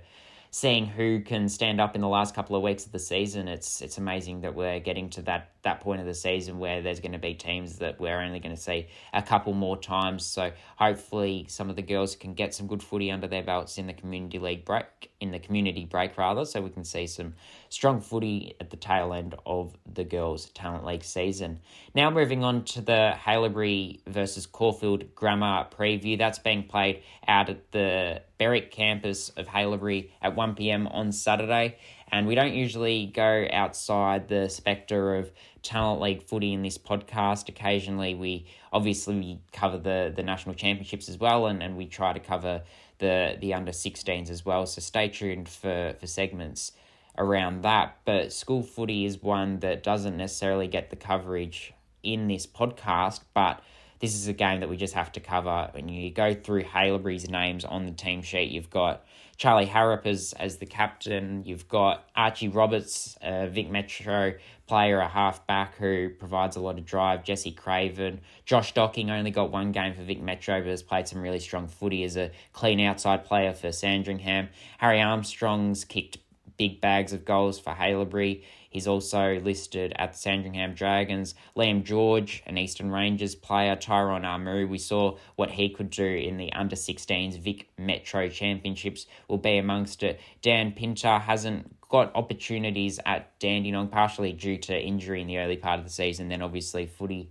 seeing 0.54 0.86
who 0.86 1.18
can 1.20 1.48
stand 1.48 1.80
up 1.80 1.96
in 1.96 2.00
the 2.00 2.06
last 2.06 2.32
couple 2.32 2.54
of 2.54 2.62
weeks 2.62 2.86
of 2.86 2.92
the 2.92 2.98
season. 3.00 3.48
It's 3.48 3.82
it's 3.82 3.98
amazing 3.98 4.42
that 4.42 4.54
we're 4.54 4.78
getting 4.78 5.10
to 5.10 5.22
that 5.22 5.50
that 5.62 5.80
point 5.80 6.00
of 6.00 6.06
the 6.06 6.14
season 6.14 6.60
where 6.60 6.80
there's 6.80 7.00
going 7.00 7.10
to 7.10 7.18
be 7.18 7.34
teams 7.34 7.78
that 7.78 7.98
we're 7.98 8.20
only 8.20 8.38
going 8.38 8.54
to 8.54 8.60
see 8.60 8.86
a 9.12 9.20
couple 9.20 9.52
more 9.52 9.76
times. 9.76 10.24
So 10.24 10.52
hopefully 10.78 11.46
some 11.48 11.70
of 11.70 11.74
the 11.74 11.82
girls 11.82 12.14
can 12.14 12.34
get 12.34 12.54
some 12.54 12.68
good 12.68 12.84
footy 12.84 13.10
under 13.10 13.26
their 13.26 13.42
belts 13.42 13.78
in 13.78 13.88
the 13.88 13.94
community 13.94 14.38
league 14.38 14.64
break 14.64 15.10
in 15.18 15.32
the 15.32 15.40
community 15.40 15.86
break 15.86 16.16
rather, 16.16 16.44
so 16.44 16.60
we 16.60 16.70
can 16.70 16.84
see 16.84 17.08
some 17.08 17.34
strong 17.74 18.00
footy 18.00 18.54
at 18.60 18.70
the 18.70 18.76
tail 18.76 19.12
end 19.12 19.34
of 19.44 19.76
the 19.92 20.04
girls 20.04 20.46
talent 20.50 20.84
league 20.86 21.04
season. 21.04 21.60
Now 21.94 22.10
moving 22.10 22.44
on 22.44 22.64
to 22.66 22.80
the 22.80 23.12
Haileybury 23.16 24.00
versus 24.06 24.46
Caulfield 24.46 25.14
Grammar 25.14 25.66
preview 25.76 26.16
that's 26.16 26.38
being 26.38 26.64
played 26.64 27.02
out 27.26 27.50
at 27.50 27.72
the 27.72 28.22
Berwick 28.38 28.70
campus 28.70 29.30
of 29.30 29.46
Haileybury 29.46 30.10
at 30.22 30.36
1pm 30.36 30.92
on 30.94 31.12
Saturday 31.12 31.76
and 32.14 32.28
we 32.28 32.36
don't 32.36 32.54
usually 32.54 33.06
go 33.06 33.46
outside 33.52 34.28
the 34.28 34.48
spectre 34.48 35.16
of 35.16 35.32
talent 35.62 36.00
league 36.00 36.22
footy 36.22 36.52
in 36.52 36.62
this 36.62 36.78
podcast. 36.78 37.48
Occasionally, 37.48 38.14
we 38.14 38.46
obviously 38.72 39.16
we 39.16 39.40
cover 39.52 39.78
the 39.78 40.12
the 40.14 40.22
national 40.22 40.54
championships 40.54 41.08
as 41.08 41.18
well, 41.18 41.46
and, 41.46 41.60
and 41.60 41.76
we 41.76 41.86
try 41.86 42.12
to 42.12 42.20
cover 42.20 42.62
the 42.98 43.36
the 43.40 43.52
under 43.52 43.72
16s 43.72 44.30
as 44.30 44.44
well. 44.44 44.64
So 44.66 44.80
stay 44.80 45.08
tuned 45.08 45.48
for 45.48 45.96
for 45.98 46.06
segments 46.06 46.70
around 47.16 47.62
that. 47.62 47.96
But 48.04 48.32
school 48.32 48.62
footy 48.62 49.04
is 49.04 49.22
one 49.22 49.60
that 49.60 49.82
doesn't 49.82 50.16
necessarily 50.16 50.66
get 50.66 50.90
the 50.90 50.96
coverage 50.96 51.72
in 52.02 52.28
this 52.28 52.46
podcast, 52.46 53.20
but 53.32 53.62
this 54.00 54.14
is 54.14 54.28
a 54.28 54.32
game 54.32 54.60
that 54.60 54.68
we 54.68 54.76
just 54.76 54.94
have 54.94 55.12
to 55.12 55.20
cover. 55.20 55.70
When 55.72 55.88
you 55.88 56.10
go 56.10 56.34
through 56.34 56.64
Haileybury's 56.64 57.30
names 57.30 57.64
on 57.64 57.86
the 57.86 57.92
team 57.92 58.22
sheet, 58.22 58.50
you've 58.50 58.68
got 58.68 59.04
Charlie 59.36 59.66
Harrop 59.66 60.06
as, 60.06 60.34
as 60.38 60.58
the 60.58 60.66
captain. 60.66 61.42
You've 61.44 61.68
got 61.68 62.08
Archie 62.14 62.48
Roberts, 62.48 63.16
a 63.22 63.48
Vic 63.48 63.70
Metro 63.70 64.34
player, 64.66 64.98
a 64.98 65.08
halfback 65.08 65.76
who 65.76 66.10
provides 66.10 66.56
a 66.56 66.60
lot 66.60 66.78
of 66.78 66.84
drive. 66.84 67.24
Jesse 67.24 67.52
Craven. 67.52 68.20
Josh 68.44 68.74
Docking 68.74 69.10
only 69.10 69.30
got 69.30 69.50
one 69.50 69.72
game 69.72 69.94
for 69.94 70.02
Vic 70.02 70.20
Metro, 70.20 70.60
but 70.60 70.68
has 70.68 70.82
played 70.82 71.08
some 71.08 71.20
really 71.20 71.40
strong 71.40 71.66
footy 71.66 72.04
as 72.04 72.16
a 72.16 72.30
clean 72.52 72.80
outside 72.80 73.24
player 73.24 73.52
for 73.52 73.72
Sandringham. 73.72 74.48
Harry 74.78 75.00
Armstrong's 75.00 75.84
kicked 75.84 76.18
big 76.56 76.80
bags 76.80 77.12
of 77.12 77.24
goals 77.24 77.58
for 77.58 77.72
Haileybury. 77.72 78.42
He's 78.70 78.88
also 78.88 79.38
listed 79.40 79.92
at 79.96 80.12
the 80.12 80.18
Sandringham 80.18 80.74
Dragons. 80.74 81.34
Liam 81.56 81.84
George, 81.84 82.42
an 82.46 82.58
Eastern 82.58 82.90
Rangers 82.90 83.34
player. 83.34 83.76
Tyrone 83.76 84.22
Armu, 84.22 84.68
we 84.68 84.78
saw 84.78 85.16
what 85.36 85.52
he 85.52 85.68
could 85.68 85.90
do 85.90 86.04
in 86.04 86.36
the 86.36 86.52
under 86.52 86.74
16s 86.74 87.38
Vic 87.38 87.68
Metro 87.78 88.28
Championships, 88.28 89.06
will 89.28 89.38
be 89.38 89.58
amongst 89.58 90.02
it. 90.02 90.20
Dan 90.42 90.72
Pinter 90.72 91.18
hasn't 91.18 91.76
got 91.88 92.14
opportunities 92.16 92.98
at 93.06 93.38
Dandenong, 93.38 93.88
partially 93.88 94.32
due 94.32 94.58
to 94.58 94.76
injury 94.76 95.20
in 95.20 95.28
the 95.28 95.38
early 95.38 95.56
part 95.56 95.78
of 95.78 95.84
the 95.84 95.92
season. 95.92 96.28
Then 96.28 96.42
obviously 96.42 96.86
footy 96.86 97.30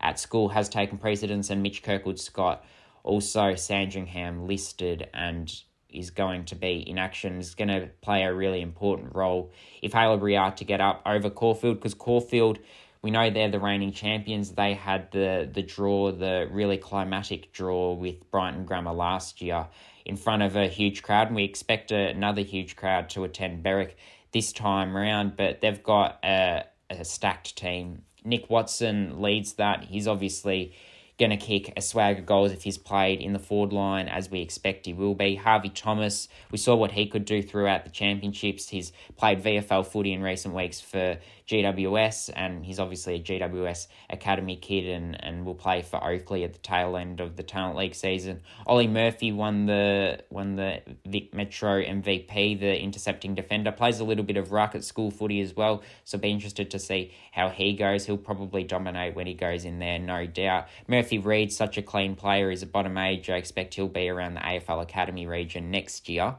at 0.00 0.18
school 0.18 0.50
has 0.50 0.68
taken 0.68 0.98
precedence, 0.98 1.48
and 1.48 1.62
Mitch 1.62 1.82
Kirkwood 1.82 2.18
Scott, 2.20 2.64
also 3.02 3.54
Sandringham 3.54 4.46
listed 4.46 5.08
and 5.14 5.62
is 5.92 6.10
going 6.10 6.44
to 6.46 6.54
be 6.54 6.88
in 6.88 6.98
action, 6.98 7.38
is 7.38 7.54
going 7.54 7.68
to 7.68 7.88
play 8.00 8.22
a 8.22 8.32
really 8.32 8.60
important 8.60 9.14
role 9.14 9.52
if 9.80 9.92
Haileybury 9.92 10.40
are 10.40 10.52
to 10.52 10.64
get 10.64 10.80
up 10.80 11.02
over 11.06 11.30
Caulfield, 11.30 11.76
because 11.76 11.94
Caulfield, 11.94 12.58
we 13.02 13.10
know 13.10 13.30
they're 13.30 13.50
the 13.50 13.60
reigning 13.60 13.92
champions. 13.92 14.52
They 14.52 14.74
had 14.74 15.10
the, 15.12 15.48
the 15.52 15.62
draw, 15.62 16.12
the 16.12 16.48
really 16.50 16.76
climatic 16.76 17.52
draw 17.52 17.94
with 17.94 18.30
Brighton 18.30 18.64
Grammar 18.64 18.92
last 18.92 19.42
year 19.42 19.66
in 20.04 20.16
front 20.16 20.42
of 20.42 20.56
a 20.56 20.68
huge 20.68 21.02
crowd, 21.02 21.28
and 21.28 21.36
we 21.36 21.44
expect 21.44 21.92
another 21.92 22.42
huge 22.42 22.76
crowd 22.76 23.08
to 23.10 23.24
attend 23.24 23.62
Berwick 23.62 23.96
this 24.32 24.52
time 24.52 24.96
round, 24.96 25.36
but 25.36 25.60
they've 25.60 25.82
got 25.82 26.18
a, 26.24 26.64
a 26.90 27.04
stacked 27.04 27.56
team. 27.56 28.02
Nick 28.24 28.48
Watson 28.48 29.20
leads 29.20 29.54
that. 29.54 29.84
He's 29.84 30.08
obviously 30.08 30.74
going 31.22 31.38
to 31.38 31.46
kick 31.46 31.72
a 31.76 31.80
swag 31.80 32.18
of 32.18 32.26
goals 32.26 32.50
if 32.50 32.64
he's 32.64 32.76
played 32.76 33.20
in 33.20 33.32
the 33.32 33.38
forward 33.38 33.72
line 33.72 34.08
as 34.08 34.28
we 34.28 34.40
expect 34.40 34.86
he 34.86 34.92
will 34.92 35.14
be. 35.14 35.36
Harvey 35.36 35.68
Thomas, 35.68 36.26
we 36.50 36.58
saw 36.58 36.74
what 36.74 36.90
he 36.90 37.06
could 37.06 37.24
do 37.24 37.42
throughout 37.42 37.84
the 37.84 37.90
championships. 37.90 38.68
He's 38.68 38.92
played 39.16 39.40
VFL 39.40 39.86
footy 39.86 40.12
in 40.12 40.20
recent 40.20 40.52
weeks 40.52 40.80
for 40.80 41.18
GWS, 41.46 42.30
and 42.34 42.64
he's 42.64 42.80
obviously 42.80 43.16
a 43.16 43.20
GWS 43.20 43.86
Academy 44.10 44.56
kid 44.56 44.86
and, 44.86 45.22
and 45.22 45.44
will 45.44 45.54
play 45.54 45.82
for 45.82 46.02
Oakley 46.02 46.44
at 46.44 46.54
the 46.54 46.58
tail 46.58 46.96
end 46.96 47.20
of 47.20 47.36
the 47.36 47.42
Talent 47.42 47.76
League 47.76 47.94
season. 47.94 48.40
Ollie 48.66 48.86
Murphy 48.86 49.32
won 49.32 49.66
the 49.66 50.24
won 50.30 50.56
the 50.56 50.80
Vic 51.06 51.34
Metro 51.34 51.82
MVP, 51.82 52.58
the 52.58 52.80
intercepting 52.80 53.34
defender. 53.34 53.70
Plays 53.70 54.00
a 54.00 54.04
little 54.04 54.24
bit 54.24 54.36
of 54.36 54.50
ruck 54.50 54.74
at 54.74 54.82
school 54.82 55.10
footy 55.10 55.40
as 55.40 55.54
well, 55.54 55.82
so 56.04 56.16
be 56.16 56.30
interested 56.30 56.70
to 56.70 56.78
see 56.78 57.12
how 57.32 57.48
he 57.48 57.74
goes. 57.74 58.06
He'll 58.06 58.16
probably 58.16 58.64
dominate 58.64 59.14
when 59.14 59.26
he 59.26 59.34
goes 59.34 59.64
in 59.64 59.78
there, 59.78 59.98
no 59.98 60.26
doubt. 60.26 60.68
Murphy 60.88 61.11
Reid's 61.18 61.56
such 61.56 61.78
a 61.78 61.82
clean 61.82 62.14
player. 62.14 62.50
He's 62.50 62.62
a 62.62 62.66
bottom 62.66 62.96
age. 62.98 63.30
I 63.30 63.36
expect 63.36 63.74
he'll 63.74 63.88
be 63.88 64.08
around 64.08 64.34
the 64.34 64.40
AFL 64.40 64.82
Academy 64.82 65.26
region 65.26 65.70
next 65.70 66.08
year. 66.08 66.36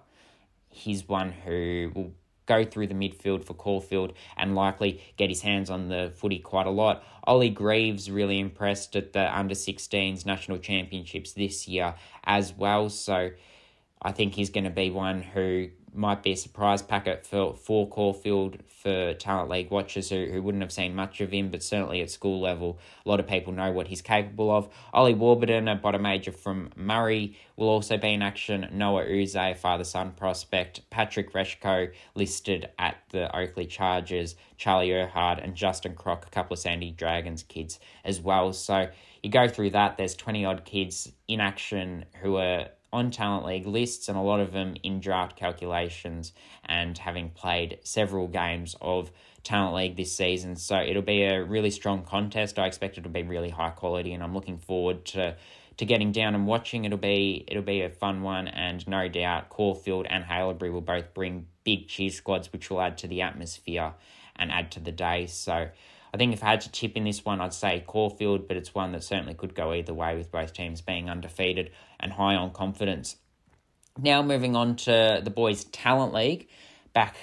He's 0.70 1.08
one 1.08 1.32
who 1.32 1.92
will 1.94 2.14
go 2.46 2.64
through 2.64 2.88
the 2.88 2.94
midfield 2.94 3.46
for 3.46 3.54
Caulfield 3.54 4.14
and 4.36 4.56
likely 4.56 5.02
get 5.18 5.30
his 5.30 5.42
hands 5.42 5.70
on 5.70 5.88
the 5.88 6.12
footy 6.16 6.40
quite 6.40 6.68
a 6.68 6.72
lot. 6.72 7.04
Ollie 7.24 7.50
Greaves 7.50 8.12
really 8.12 8.40
impressed 8.40 8.96
at 8.96 9.14
the 9.14 9.38
under 9.38 9.56
16s 9.56 10.26
national 10.26 10.58
championships 10.58 11.34
this 11.34 11.68
year 11.68 11.96
as 12.26 12.54
well. 12.54 12.90
So 12.90 13.32
I 14.02 14.12
think 14.12 14.36
he's 14.36 14.50
going 14.50 14.66
to 14.66 14.70
be 14.70 14.90
one 14.90 15.22
who 15.22 15.70
might 15.96 16.24
be 16.24 16.32
a 16.32 16.38
surprise 16.38 16.82
packet 16.82 17.26
for, 17.26 17.56
for 17.56 17.88
Caulfield 17.88 18.58
for 18.68 19.14
Talent 19.14 19.50
League 19.50 19.72
watchers 19.72 20.10
who, 20.10 20.26
who 20.26 20.42
wouldn't 20.42 20.62
have 20.62 20.72
seen 20.72 20.94
much 20.96 21.22
of 21.22 21.32
him, 21.32 21.50
but 21.50 21.64
certainly 21.64 22.02
at 22.02 22.10
school 22.10 22.42
level, 22.42 22.80
a 23.06 23.10
lot 23.10 23.20
of 23.20 23.28
people 23.28 23.54
know 23.54 23.72
what 23.72 23.88
he's 23.88 24.02
capable 24.02 24.52
of. 24.52 24.68
Ollie 24.94 25.14
Warburton, 25.14 25.68
a 25.68 25.76
bottom 25.76 26.02
major 26.02 26.32
from 26.32 26.70
Murray, 26.76 27.38
will 27.56 27.70
also 27.70 27.98
be 27.98 28.14
in 28.14 28.22
action. 28.22 28.68
Noah 28.72 29.06
Uze, 29.06 29.58
father 29.58 29.84
son 29.84 30.12
prospect. 30.12 30.82
Patrick 30.90 31.32
Reshko, 31.34 31.94
listed 32.16 32.70
at 32.78 32.98
the 33.10 33.34
Oakley 33.36 33.66
Chargers. 33.66 34.36
Charlie 34.58 34.90
Erhard 34.90 35.44
and 35.44 35.56
Justin 35.56 35.96
Crock, 35.96 36.26
a 36.26 36.30
couple 36.30 36.54
of 36.54 36.60
Sandy 36.60 36.92
Dragons 36.92 37.44
kids 37.44 37.80
as 38.04 38.20
well. 38.20 38.54
So 38.54 38.90
you 39.22 39.30
go 39.30 39.48
through 39.48 39.72
that, 39.72 39.98
there's 39.98 40.16
20 40.16 40.46
odd 40.46 40.66
kids 40.66 41.12
in 41.28 41.40
action 41.40 42.06
who 42.22 42.38
are 42.38 42.68
on 42.94 43.10
Talent 43.10 43.46
League 43.46 43.66
lists 43.66 44.08
and 44.08 44.18
a 44.18 44.22
lot 44.22 44.40
of 44.40 44.54
them 44.54 44.76
in 44.84 45.00
draft 45.00 45.36
calculations 45.36 46.32
and 46.64 46.98
having 46.98 47.32
played 47.32 47.80
several 47.84 48.28
games 48.28 48.76
of 48.80 49.12
Talent 49.44 49.76
League 49.76 49.98
this 49.98 50.16
season. 50.16 50.56
So 50.56 50.78
it'll 50.78 51.02
be 51.02 51.24
a 51.24 51.44
really 51.44 51.72
strong 51.72 52.04
contest. 52.04 52.60
I 52.60 52.68
expect 52.68 52.98
it 52.98 53.02
to 53.02 53.10
be 53.10 53.24
really 53.24 53.50
high 53.50 53.72
quality 53.72 54.14
and 54.14 54.24
I'm 54.24 54.34
looking 54.34 54.60
forward 54.60 55.04
to 55.06 55.36
to 55.76 55.86
getting 55.86 56.12
down 56.12 56.36
and 56.36 56.46
watching. 56.46 56.86
It'll 56.86 57.00
be 57.00 57.44
it'll 57.48 57.64
be 57.64 57.82
a 57.82 57.90
fun 57.90 58.22
one 58.22 58.48
and 58.48 58.88
no 58.88 59.08
doubt 59.08 59.50
Caulfield 59.50 60.06
and 60.08 60.24
Haileybury 60.24 60.72
will 60.72 60.82
both 60.82 61.16
bring 61.16 61.48
big 61.64 61.88
cheer 61.88 62.12
squads 62.12 62.54
which 62.54 62.70
will 62.70 62.80
add 62.80 63.00
to 63.00 63.08
the 63.08 63.24
atmosphere 63.24 63.94
and 64.36 64.52
add 64.52 64.72
to 64.74 64.80
the 64.80 64.92
day. 64.92 65.26
So 65.26 65.70
I 66.14 66.18
think 66.18 66.34
if 66.34 66.44
I 66.44 66.52
had 66.52 66.62
to 66.62 66.72
chip 66.72 66.96
in 66.96 67.06
this 67.06 67.26
one, 67.26 67.42
I'd 67.42 67.54
say 67.54 67.84
Caulfield, 67.86 68.48
but 68.48 68.56
it's 68.56 68.76
one 68.76 68.92
that 68.92 69.04
certainly 69.04 69.34
could 69.34 69.56
go 69.56 69.74
either 69.74 69.94
way 69.94 70.16
with 70.16 70.32
both 70.32 70.54
teams 70.54 70.82
being 70.82 71.10
undefeated 71.10 71.72
and 72.00 72.14
high 72.14 72.36
on 72.36 72.52
confidence. 72.52 73.16
Now 73.98 74.22
moving 74.22 74.56
on 74.56 74.76
to 74.78 75.22
the 75.24 75.32
Boys 75.32 75.64
Talent 75.66 76.14
League, 76.14 76.50
back 76.94 77.16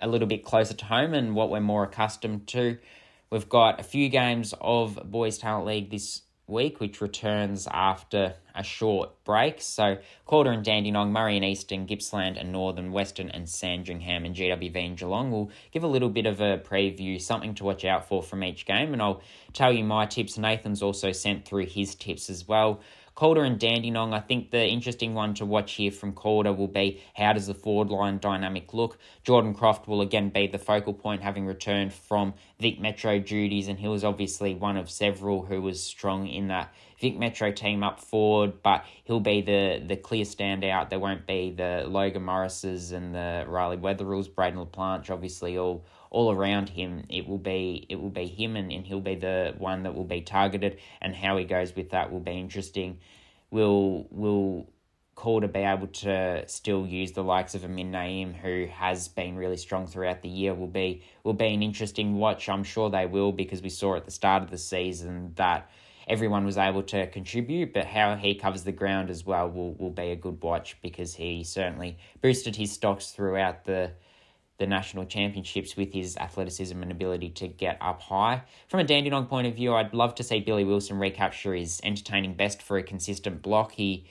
a 0.00 0.08
little 0.08 0.28
bit 0.28 0.42
closer 0.42 0.74
to 0.74 0.84
home 0.86 1.12
and 1.12 1.34
what 1.34 1.50
we're 1.50 1.60
more 1.60 1.84
accustomed 1.84 2.46
to. 2.48 2.78
We've 3.30 3.48
got 3.48 3.78
a 3.80 3.82
few 3.82 4.08
games 4.08 4.54
of 4.60 4.98
Boys 5.04 5.38
Talent 5.38 5.66
League 5.66 5.90
this 5.90 6.22
week, 6.46 6.80
which 6.80 7.00
returns 7.00 7.66
after 7.70 8.34
a 8.54 8.62
short 8.62 9.10
break. 9.24 9.60
So 9.60 9.98
Calder 10.26 10.52
and 10.52 10.64
Dandenong, 10.64 11.12
Murray 11.12 11.36
and 11.36 11.44
Eastern, 11.44 11.86
Gippsland 11.86 12.36
and 12.36 12.52
Northern, 12.52 12.92
Western 12.92 13.30
and 13.30 13.48
Sandringham 13.48 14.24
and 14.24 14.34
GWV 14.34 14.76
and 14.76 14.96
Geelong 14.96 15.30
will 15.30 15.50
give 15.72 15.82
a 15.82 15.88
little 15.88 16.10
bit 16.10 16.26
of 16.26 16.40
a 16.40 16.58
preview, 16.58 17.20
something 17.20 17.54
to 17.56 17.64
watch 17.64 17.84
out 17.84 18.08
for 18.08 18.22
from 18.22 18.44
each 18.44 18.66
game. 18.66 18.92
And 18.92 19.02
I'll 19.02 19.22
tell 19.52 19.72
you 19.72 19.84
my 19.84 20.06
tips. 20.06 20.38
Nathan's 20.38 20.82
also 20.82 21.12
sent 21.12 21.44
through 21.44 21.66
his 21.66 21.94
tips 21.94 22.30
as 22.30 22.46
well. 22.46 22.80
Calder 23.14 23.44
and 23.44 23.60
Dandenong, 23.60 24.12
I 24.12 24.18
think 24.18 24.50
the 24.50 24.66
interesting 24.66 25.14
one 25.14 25.34
to 25.34 25.46
watch 25.46 25.74
here 25.74 25.92
from 25.92 26.14
Calder 26.14 26.52
will 26.52 26.66
be 26.66 27.00
how 27.14 27.32
does 27.32 27.46
the 27.46 27.54
forward 27.54 27.88
line 27.88 28.18
dynamic 28.18 28.74
look? 28.74 28.98
Jordan 29.22 29.54
Croft 29.54 29.86
will 29.86 30.00
again 30.00 30.30
be 30.30 30.48
the 30.48 30.58
focal 30.58 30.92
point, 30.92 31.22
having 31.22 31.46
returned 31.46 31.92
from 31.92 32.34
Vic 32.58 32.80
Metro 32.80 33.20
duties, 33.20 33.68
and 33.68 33.78
he 33.78 33.86
was 33.86 34.02
obviously 34.02 34.54
one 34.56 34.76
of 34.76 34.90
several 34.90 35.44
who 35.44 35.62
was 35.62 35.80
strong 35.80 36.26
in 36.26 36.48
that 36.48 36.74
Vic 36.98 37.16
Metro 37.16 37.52
team 37.52 37.84
up 37.84 38.00
forward, 38.00 38.62
but 38.64 38.84
he'll 39.04 39.20
be 39.20 39.42
the, 39.42 39.80
the 39.86 39.96
clear 39.96 40.24
standout. 40.24 40.90
There 40.90 40.98
won't 40.98 41.26
be 41.26 41.52
the 41.52 41.84
Logan 41.86 42.24
Morrises 42.24 42.90
and 42.90 43.14
the 43.14 43.44
Riley 43.46 43.76
Weatheralls, 43.76 44.32
Braden 44.34 44.58
LaPlanche, 44.58 45.10
obviously 45.10 45.56
all 45.56 45.84
all 46.14 46.30
around 46.30 46.68
him, 46.68 47.04
it 47.08 47.26
will 47.26 47.38
be 47.38 47.86
it 47.88 48.00
will 48.00 48.08
be 48.08 48.26
him, 48.26 48.54
and, 48.54 48.70
and 48.70 48.86
he'll 48.86 49.00
be 49.00 49.16
the 49.16 49.52
one 49.58 49.82
that 49.82 49.94
will 49.94 50.04
be 50.04 50.20
targeted. 50.20 50.78
And 51.02 51.14
how 51.14 51.36
he 51.36 51.44
goes 51.44 51.74
with 51.74 51.90
that 51.90 52.12
will 52.12 52.20
be 52.20 52.38
interesting. 52.38 52.98
Will 53.50 54.06
will 54.10 54.68
Calder 55.16 55.48
be 55.48 55.60
able 55.60 55.88
to 55.88 56.44
still 56.46 56.86
use 56.86 57.12
the 57.12 57.22
likes 57.22 57.54
of 57.54 57.64
Amin 57.64 57.92
Naeem, 57.92 58.34
who 58.34 58.66
has 58.72 59.08
been 59.08 59.36
really 59.36 59.56
strong 59.56 59.86
throughout 59.86 60.22
the 60.22 60.28
year, 60.28 60.54
will 60.54 60.68
be 60.68 61.02
will 61.24 61.34
be 61.34 61.46
an 61.46 61.62
interesting 61.64 62.14
watch. 62.14 62.48
I'm 62.48 62.64
sure 62.64 62.90
they 62.90 63.06
will 63.06 63.32
because 63.32 63.60
we 63.60 63.68
saw 63.68 63.96
at 63.96 64.04
the 64.04 64.12
start 64.12 64.44
of 64.44 64.50
the 64.50 64.58
season 64.58 65.32
that 65.34 65.68
everyone 66.06 66.44
was 66.44 66.56
able 66.56 66.84
to 66.84 67.08
contribute, 67.08 67.72
but 67.72 67.86
how 67.86 68.14
he 68.14 68.36
covers 68.36 68.62
the 68.62 68.72
ground 68.72 69.10
as 69.10 69.24
well 69.26 69.50
will, 69.50 69.74
will 69.74 69.90
be 69.90 70.10
a 70.10 70.16
good 70.16 70.40
watch 70.42 70.76
because 70.80 71.14
he 71.14 71.42
certainly 71.42 71.96
boosted 72.22 72.54
his 72.54 72.70
stocks 72.70 73.10
throughout 73.10 73.64
the 73.64 73.90
the 74.58 74.66
national 74.66 75.04
championships 75.04 75.76
with 75.76 75.92
his 75.92 76.16
athleticism 76.16 76.80
and 76.80 76.92
ability 76.92 77.28
to 77.28 77.48
get 77.48 77.76
up 77.80 78.00
high. 78.02 78.42
From 78.68 78.80
a 78.80 78.84
Dandenong 78.84 79.26
point 79.26 79.46
of 79.46 79.54
view, 79.54 79.74
I'd 79.74 79.94
love 79.94 80.14
to 80.16 80.22
see 80.22 80.40
Billy 80.40 80.64
Wilson 80.64 80.98
recapture 80.98 81.54
his 81.54 81.80
entertaining 81.82 82.34
best 82.34 82.62
for 82.62 82.76
a 82.76 82.82
consistent 82.82 83.42
block. 83.42 83.72
He 83.72 84.06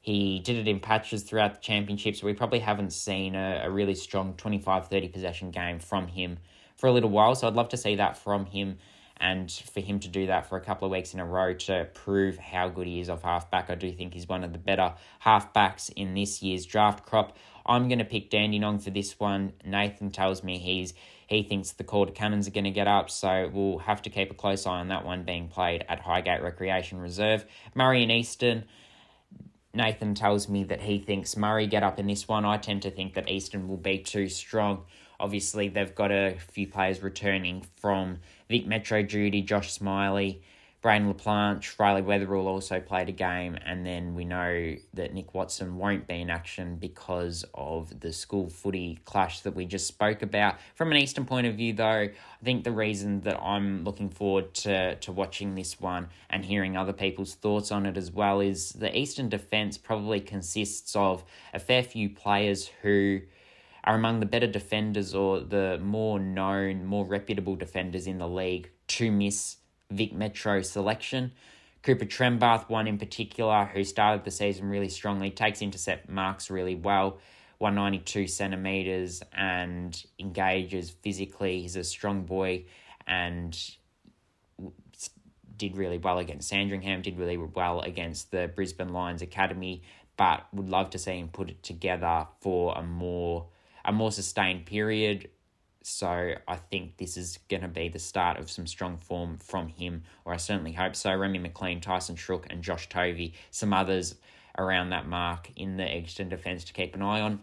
he 0.00 0.38
did 0.38 0.56
it 0.56 0.68
in 0.68 0.78
patches 0.78 1.24
throughout 1.24 1.54
the 1.54 1.60
championships. 1.60 2.22
We 2.22 2.32
probably 2.32 2.60
haven't 2.60 2.92
seen 2.92 3.34
a, 3.34 3.62
a 3.64 3.70
really 3.70 3.96
strong 3.96 4.34
25 4.34 4.86
30 4.86 5.08
possession 5.08 5.50
game 5.50 5.80
from 5.80 6.06
him 6.06 6.38
for 6.76 6.86
a 6.86 6.92
little 6.92 7.10
while. 7.10 7.34
So 7.34 7.48
I'd 7.48 7.54
love 7.54 7.70
to 7.70 7.76
see 7.76 7.96
that 7.96 8.16
from 8.16 8.46
him 8.46 8.78
and 9.18 9.50
for 9.50 9.80
him 9.80 9.98
to 10.00 10.08
do 10.08 10.26
that 10.26 10.46
for 10.46 10.56
a 10.56 10.60
couple 10.60 10.86
of 10.86 10.92
weeks 10.92 11.14
in 11.14 11.20
a 11.20 11.24
row 11.24 11.54
to 11.54 11.88
prove 11.94 12.36
how 12.38 12.68
good 12.68 12.86
he 12.86 13.00
is 13.00 13.08
off 13.08 13.22
halfback. 13.22 13.70
I 13.70 13.74
do 13.74 13.90
think 13.90 14.14
he's 14.14 14.28
one 14.28 14.44
of 14.44 14.52
the 14.52 14.58
better 14.58 14.94
halfbacks 15.24 15.90
in 15.96 16.14
this 16.14 16.42
year's 16.42 16.66
draft 16.66 17.06
crop. 17.06 17.36
I'm 17.66 17.88
going 17.88 17.98
to 17.98 18.04
pick 18.04 18.30
Dandenong 18.30 18.78
for 18.78 18.90
this 18.90 19.18
one. 19.18 19.52
Nathan 19.64 20.10
tells 20.10 20.42
me 20.42 20.58
he's 20.58 20.94
he 21.26 21.42
thinks 21.42 21.72
the 21.72 21.84
Calder 21.84 22.12
Cannons 22.12 22.46
are 22.46 22.52
going 22.52 22.64
to 22.64 22.70
get 22.70 22.86
up, 22.86 23.10
so 23.10 23.50
we'll 23.52 23.78
have 23.78 24.00
to 24.02 24.10
keep 24.10 24.30
a 24.30 24.34
close 24.34 24.64
eye 24.64 24.78
on 24.78 24.88
that 24.88 25.04
one 25.04 25.24
being 25.24 25.48
played 25.48 25.84
at 25.88 25.98
Highgate 26.00 26.40
Recreation 26.40 27.00
Reserve. 27.00 27.44
Murray 27.74 28.02
and 28.02 28.12
Eastern. 28.12 28.64
Nathan 29.74 30.14
tells 30.14 30.48
me 30.48 30.64
that 30.64 30.80
he 30.80 30.98
thinks 30.98 31.36
Murray 31.36 31.66
get 31.66 31.82
up 31.82 31.98
in 31.98 32.06
this 32.06 32.28
one. 32.28 32.44
I 32.44 32.56
tend 32.56 32.82
to 32.82 32.90
think 32.90 33.14
that 33.14 33.28
Eastern 33.28 33.68
will 33.68 33.76
be 33.76 33.98
too 33.98 34.28
strong. 34.28 34.84
Obviously, 35.18 35.68
they've 35.68 35.94
got 35.94 36.12
a 36.12 36.36
few 36.38 36.68
players 36.68 37.02
returning 37.02 37.66
from 37.76 38.18
Vic 38.48 38.66
Metro 38.66 39.02
duty, 39.02 39.42
Josh 39.42 39.72
Smiley, 39.72 40.42
Braden 40.86 41.12
LaPlanche, 41.12 41.80
Riley 41.80 42.02
Weatherall 42.02 42.44
also 42.44 42.78
played 42.78 43.08
a 43.08 43.12
game, 43.12 43.58
and 43.66 43.84
then 43.84 44.14
we 44.14 44.24
know 44.24 44.76
that 44.94 45.12
Nick 45.12 45.34
Watson 45.34 45.78
won't 45.78 46.06
be 46.06 46.20
in 46.20 46.30
action 46.30 46.76
because 46.76 47.44
of 47.54 47.98
the 47.98 48.12
school 48.12 48.48
footy 48.48 49.00
clash 49.04 49.40
that 49.40 49.56
we 49.56 49.66
just 49.66 49.88
spoke 49.88 50.22
about. 50.22 50.60
From 50.76 50.92
an 50.92 50.98
Eastern 50.98 51.24
point 51.24 51.48
of 51.48 51.56
view, 51.56 51.72
though, 51.72 52.02
I 52.02 52.12
think 52.44 52.62
the 52.62 52.70
reason 52.70 53.22
that 53.22 53.36
I'm 53.42 53.82
looking 53.82 54.10
forward 54.10 54.54
to, 54.54 54.94
to 54.94 55.10
watching 55.10 55.56
this 55.56 55.80
one 55.80 56.06
and 56.30 56.44
hearing 56.44 56.76
other 56.76 56.92
people's 56.92 57.34
thoughts 57.34 57.72
on 57.72 57.84
it 57.84 57.96
as 57.96 58.12
well 58.12 58.38
is 58.38 58.70
the 58.70 58.96
Eastern 58.96 59.28
defence 59.28 59.76
probably 59.76 60.20
consists 60.20 60.94
of 60.94 61.24
a 61.52 61.58
fair 61.58 61.82
few 61.82 62.10
players 62.10 62.70
who 62.82 63.22
are 63.82 63.96
among 63.96 64.20
the 64.20 64.26
better 64.26 64.46
defenders 64.46 65.16
or 65.16 65.40
the 65.40 65.80
more 65.82 66.20
known, 66.20 66.86
more 66.86 67.04
reputable 67.04 67.56
defenders 67.56 68.06
in 68.06 68.18
the 68.18 68.28
league 68.28 68.70
to 68.86 69.10
miss 69.10 69.56
Vic 69.90 70.12
Metro 70.12 70.62
selection. 70.62 71.32
Cooper 71.82 72.04
Trembath, 72.04 72.68
one 72.68 72.88
in 72.88 72.98
particular, 72.98 73.66
who 73.66 73.84
started 73.84 74.24
the 74.24 74.30
season 74.30 74.68
really 74.68 74.88
strongly, 74.88 75.30
takes 75.30 75.62
intercept 75.62 76.08
marks 76.08 76.50
really 76.50 76.74
well, 76.74 77.18
192 77.58 78.26
centimetres, 78.26 79.22
and 79.32 80.04
engages 80.18 80.90
physically. 80.90 81.62
He's 81.62 81.76
a 81.76 81.84
strong 81.84 82.24
boy 82.24 82.64
and 83.06 83.56
did 85.56 85.76
really 85.76 85.98
well 85.98 86.18
against 86.18 86.48
Sandringham, 86.48 87.02
did 87.02 87.18
really 87.18 87.36
well 87.36 87.80
against 87.80 88.30
the 88.30 88.50
Brisbane 88.54 88.92
Lions 88.92 89.22
Academy, 89.22 89.82
but 90.16 90.46
would 90.52 90.68
love 90.68 90.90
to 90.90 90.98
see 90.98 91.18
him 91.18 91.28
put 91.28 91.50
it 91.50 91.62
together 91.62 92.26
for 92.40 92.76
a 92.76 92.82
more 92.82 93.48
a 93.84 93.92
more 93.92 94.10
sustained 94.10 94.66
period. 94.66 95.30
So 95.88 96.34
I 96.48 96.56
think 96.56 96.96
this 96.96 97.16
is 97.16 97.38
going 97.48 97.62
to 97.62 97.68
be 97.68 97.88
the 97.88 98.00
start 98.00 98.40
of 98.40 98.50
some 98.50 98.66
strong 98.66 98.96
form 98.96 99.38
from 99.38 99.68
him, 99.68 100.02
or 100.24 100.34
I 100.34 100.36
certainly 100.36 100.72
hope 100.72 100.96
so. 100.96 101.14
Remy 101.14 101.38
McLean, 101.38 101.80
Tyson 101.80 102.16
Shook, 102.16 102.44
and 102.50 102.60
Josh 102.60 102.88
Tovey, 102.88 103.34
some 103.52 103.72
others 103.72 104.16
around 104.58 104.90
that 104.90 105.06
mark 105.06 105.48
in 105.54 105.76
the 105.76 105.96
Eastern 105.96 106.28
defence 106.28 106.64
to 106.64 106.72
keep 106.72 106.96
an 106.96 107.02
eye 107.02 107.20
on. 107.20 107.40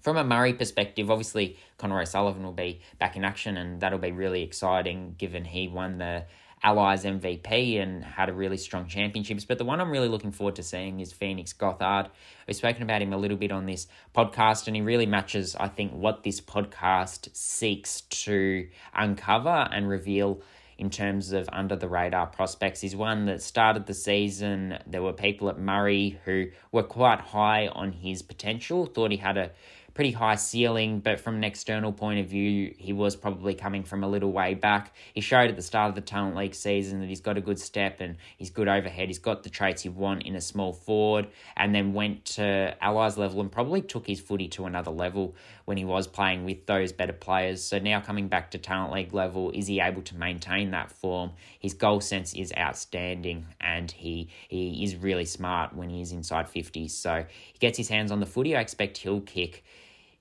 From 0.00 0.16
a 0.16 0.22
Murray 0.22 0.52
perspective, 0.52 1.10
obviously 1.10 1.58
Connor 1.76 2.00
O'Sullivan 2.00 2.44
will 2.44 2.52
be 2.52 2.82
back 3.00 3.16
in 3.16 3.24
action, 3.24 3.56
and 3.56 3.80
that'll 3.80 3.98
be 3.98 4.12
really 4.12 4.44
exciting 4.44 5.16
given 5.18 5.44
he 5.44 5.66
won 5.66 5.98
the 5.98 6.24
Allies 6.62 7.04
MVP 7.04 7.80
and 7.80 8.02
had 8.02 8.28
a 8.28 8.32
really 8.32 8.56
strong 8.56 8.86
championships. 8.86 9.44
But 9.44 9.58
the 9.58 9.64
one 9.64 9.80
I'm 9.80 9.90
really 9.90 10.08
looking 10.08 10.32
forward 10.32 10.56
to 10.56 10.62
seeing 10.62 11.00
is 11.00 11.12
Phoenix 11.12 11.52
Gothard. 11.52 12.08
We've 12.46 12.56
spoken 12.56 12.82
about 12.82 13.02
him 13.02 13.12
a 13.12 13.18
little 13.18 13.36
bit 13.36 13.52
on 13.52 13.66
this 13.66 13.86
podcast, 14.14 14.66
and 14.66 14.74
he 14.74 14.82
really 14.82 15.06
matches, 15.06 15.54
I 15.54 15.68
think, 15.68 15.92
what 15.92 16.22
this 16.22 16.40
podcast 16.40 17.28
seeks 17.36 18.00
to 18.00 18.68
uncover 18.94 19.68
and 19.70 19.88
reveal 19.88 20.40
in 20.78 20.90
terms 20.90 21.32
of 21.32 21.48
under 21.52 21.76
the 21.76 21.88
radar 21.88 22.26
prospects. 22.26 22.80
He's 22.80 22.96
one 22.96 23.26
that 23.26 23.42
started 23.42 23.86
the 23.86 23.94
season. 23.94 24.78
There 24.86 25.02
were 25.02 25.12
people 25.12 25.48
at 25.48 25.58
Murray 25.58 26.20
who 26.24 26.48
were 26.70 26.82
quite 26.82 27.20
high 27.20 27.68
on 27.68 27.92
his 27.92 28.22
potential, 28.22 28.86
thought 28.86 29.10
he 29.10 29.16
had 29.16 29.38
a 29.38 29.52
pretty 29.96 30.12
high 30.12 30.34
ceiling, 30.34 31.00
but 31.00 31.18
from 31.18 31.36
an 31.36 31.42
external 31.42 31.90
point 31.90 32.20
of 32.20 32.26
view, 32.26 32.74
he 32.76 32.92
was 32.92 33.16
probably 33.16 33.54
coming 33.54 33.82
from 33.82 34.04
a 34.04 34.06
little 34.06 34.30
way 34.30 34.52
back. 34.52 34.94
He 35.14 35.22
showed 35.22 35.48
at 35.48 35.56
the 35.56 35.62
start 35.62 35.88
of 35.88 35.94
the 35.94 36.02
Talent 36.02 36.36
League 36.36 36.54
season 36.54 37.00
that 37.00 37.08
he's 37.08 37.22
got 37.22 37.38
a 37.38 37.40
good 37.40 37.58
step 37.58 38.02
and 38.02 38.16
he's 38.36 38.50
good 38.50 38.68
overhead. 38.68 39.08
He's 39.08 39.18
got 39.18 39.42
the 39.42 39.48
traits 39.48 39.86
you 39.86 39.92
want 39.92 40.24
in 40.24 40.36
a 40.36 40.40
small 40.42 40.74
forward, 40.74 41.28
and 41.56 41.74
then 41.74 41.94
went 41.94 42.26
to 42.26 42.76
Allies 42.82 43.16
level 43.16 43.40
and 43.40 43.50
probably 43.50 43.80
took 43.80 44.06
his 44.06 44.20
footy 44.20 44.48
to 44.48 44.66
another 44.66 44.90
level 44.90 45.34
when 45.64 45.78
he 45.78 45.84
was 45.86 46.06
playing 46.06 46.44
with 46.44 46.66
those 46.66 46.92
better 46.92 47.14
players. 47.14 47.64
So 47.64 47.78
now 47.78 48.00
coming 48.00 48.28
back 48.28 48.50
to 48.50 48.58
Talent 48.58 48.92
League 48.92 49.14
level, 49.14 49.50
is 49.52 49.66
he 49.66 49.80
able 49.80 50.02
to 50.02 50.14
maintain 50.14 50.72
that 50.72 50.92
form? 50.92 51.30
His 51.58 51.72
goal 51.72 52.02
sense 52.02 52.34
is 52.34 52.52
outstanding, 52.54 53.46
and 53.62 53.90
he 53.90 54.28
he 54.46 54.84
is 54.84 54.94
really 54.94 55.24
smart 55.24 55.74
when 55.74 55.88
he 55.88 56.02
is 56.02 56.12
inside 56.12 56.50
50. 56.50 56.86
So 56.88 57.24
he 57.50 57.58
gets 57.58 57.78
his 57.78 57.88
hands 57.88 58.12
on 58.12 58.20
the 58.20 58.26
footy. 58.26 58.54
I 58.54 58.60
expect 58.60 58.98
he'll 58.98 59.22
kick 59.22 59.64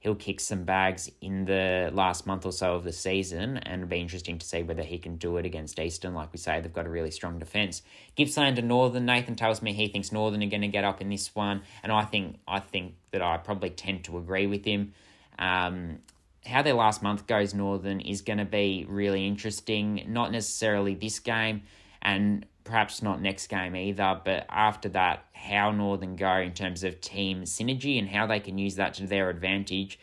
he'll 0.06 0.14
kick 0.14 0.40
some 0.40 0.64
bags 0.66 1.10
in 1.20 1.46
the 1.46 1.90
last 1.92 2.28
month 2.28 2.46
or 2.46 2.52
so 2.52 2.76
of 2.76 2.84
the 2.84 2.94
season, 2.94 3.58
and 3.58 3.82
it'll 3.82 3.90
be 3.90 4.00
interesting 4.00 4.38
to 4.38 4.46
see 4.46 4.62
whether 4.62 4.84
he 4.84 5.00
can 5.00 5.16
do 5.16 5.38
it 5.38 5.48
against 5.48 5.80
Eastern. 5.80 6.14
Like 6.14 6.32
we 6.32 6.38
say, 6.38 6.62
they've 6.62 6.72
got 6.72 6.86
a 6.86 6.90
really 6.92 7.10
strong 7.10 7.40
defence. 7.40 7.82
Gippsland 8.16 8.58
to 8.58 8.62
Northern. 8.62 9.08
Nathan 9.08 9.36
tells 9.36 9.64
me 9.64 9.74
he 9.74 9.88
thinks 9.88 10.12
Northern 10.12 10.44
are 10.44 10.48
going 10.48 10.62
to 10.62 10.68
get 10.68 10.84
up 10.84 11.02
in 11.02 11.10
this 11.10 11.34
one, 11.34 11.64
and 11.82 11.92
I 11.92 12.06
think 12.06 12.38
I 12.48 12.60
think 12.60 12.94
that 13.14 13.24
I 13.24 13.38
probably 13.38 13.72
tend 13.72 14.04
to 14.04 14.20
agree 14.20 14.46
with 14.46 14.64
him. 14.64 14.94
Um, 15.40 15.98
how 16.46 16.62
their 16.62 16.76
last 16.76 17.02
month 17.02 17.26
goes, 17.26 17.56
Northern, 17.56 18.00
is 18.00 18.22
going 18.22 18.38
to 18.38 18.46
be 18.46 18.86
really 18.88 19.26
interesting. 19.26 20.06
Not 20.08 20.32
necessarily 20.32 20.94
this 20.94 21.18
game, 21.18 21.64
and 22.04 22.46
perhaps 22.66 23.02
not 23.02 23.22
next 23.22 23.48
game 23.48 23.76
either, 23.76 24.20
but 24.26 24.46
after 24.50 24.90
that, 24.90 25.26
how 25.34 25.72
Northern 25.72 26.16
go 26.16 26.38
in 26.38 26.54
terms 26.54 26.84
of 26.84 27.00
team 27.00 27.44
synergy 27.44 27.98
and 27.98 28.10
how 28.10 28.28
they 28.28 28.40
can 28.40 28.58
use 28.58 28.76
that 28.76 28.96
to 28.96 29.08
their 29.08 29.30
advantage 29.30 29.98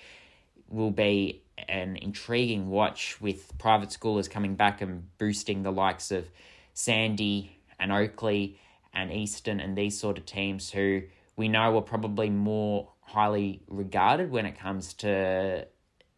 will 0.69 0.93
be 0.93 1.43
an 1.69 1.97
intriguing 1.97 2.71
watch 2.71 3.21
with 3.21 3.57
private 3.59 3.91
schoolers 3.91 4.31
coming 4.31 4.55
back 4.55 4.81
and 4.81 5.07
boosting 5.19 5.63
the 5.63 5.73
likes 5.73 6.11
of 6.11 6.31
Sandy 6.73 7.59
and 7.79 7.93
Oakley 7.93 8.59
and 8.95 9.13
Eastern 9.13 9.61
and 9.61 9.77
these 9.77 9.99
sort 9.99 10.17
of 10.17 10.25
teams 10.25 10.71
who 10.71 11.03
we 11.37 11.49
know 11.49 11.77
are 11.77 11.83
probably 11.83 12.31
more 12.31 12.89
highly 13.01 13.61
regarded 13.69 14.31
when 14.31 14.47
it 14.47 14.59
comes 14.59 14.95
to 14.95 15.67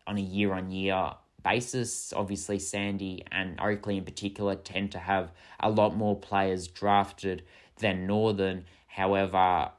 on 0.06 0.18
a 0.18 0.20
year 0.20 0.52
on 0.52 0.70
year 0.70 1.14
basis. 1.44 2.12
Obviously, 2.12 2.58
Sandy 2.58 3.22
and 3.30 3.60
Oakley 3.60 3.98
in 3.98 4.04
particular 4.04 4.56
tend 4.56 4.92
to 4.92 4.98
have 4.98 5.30
a 5.60 5.70
lot 5.70 5.94
more 5.94 6.18
players 6.18 6.66
drafted 6.66 7.44
than 7.78 8.06
Northern. 8.06 8.64
However, 8.88 9.70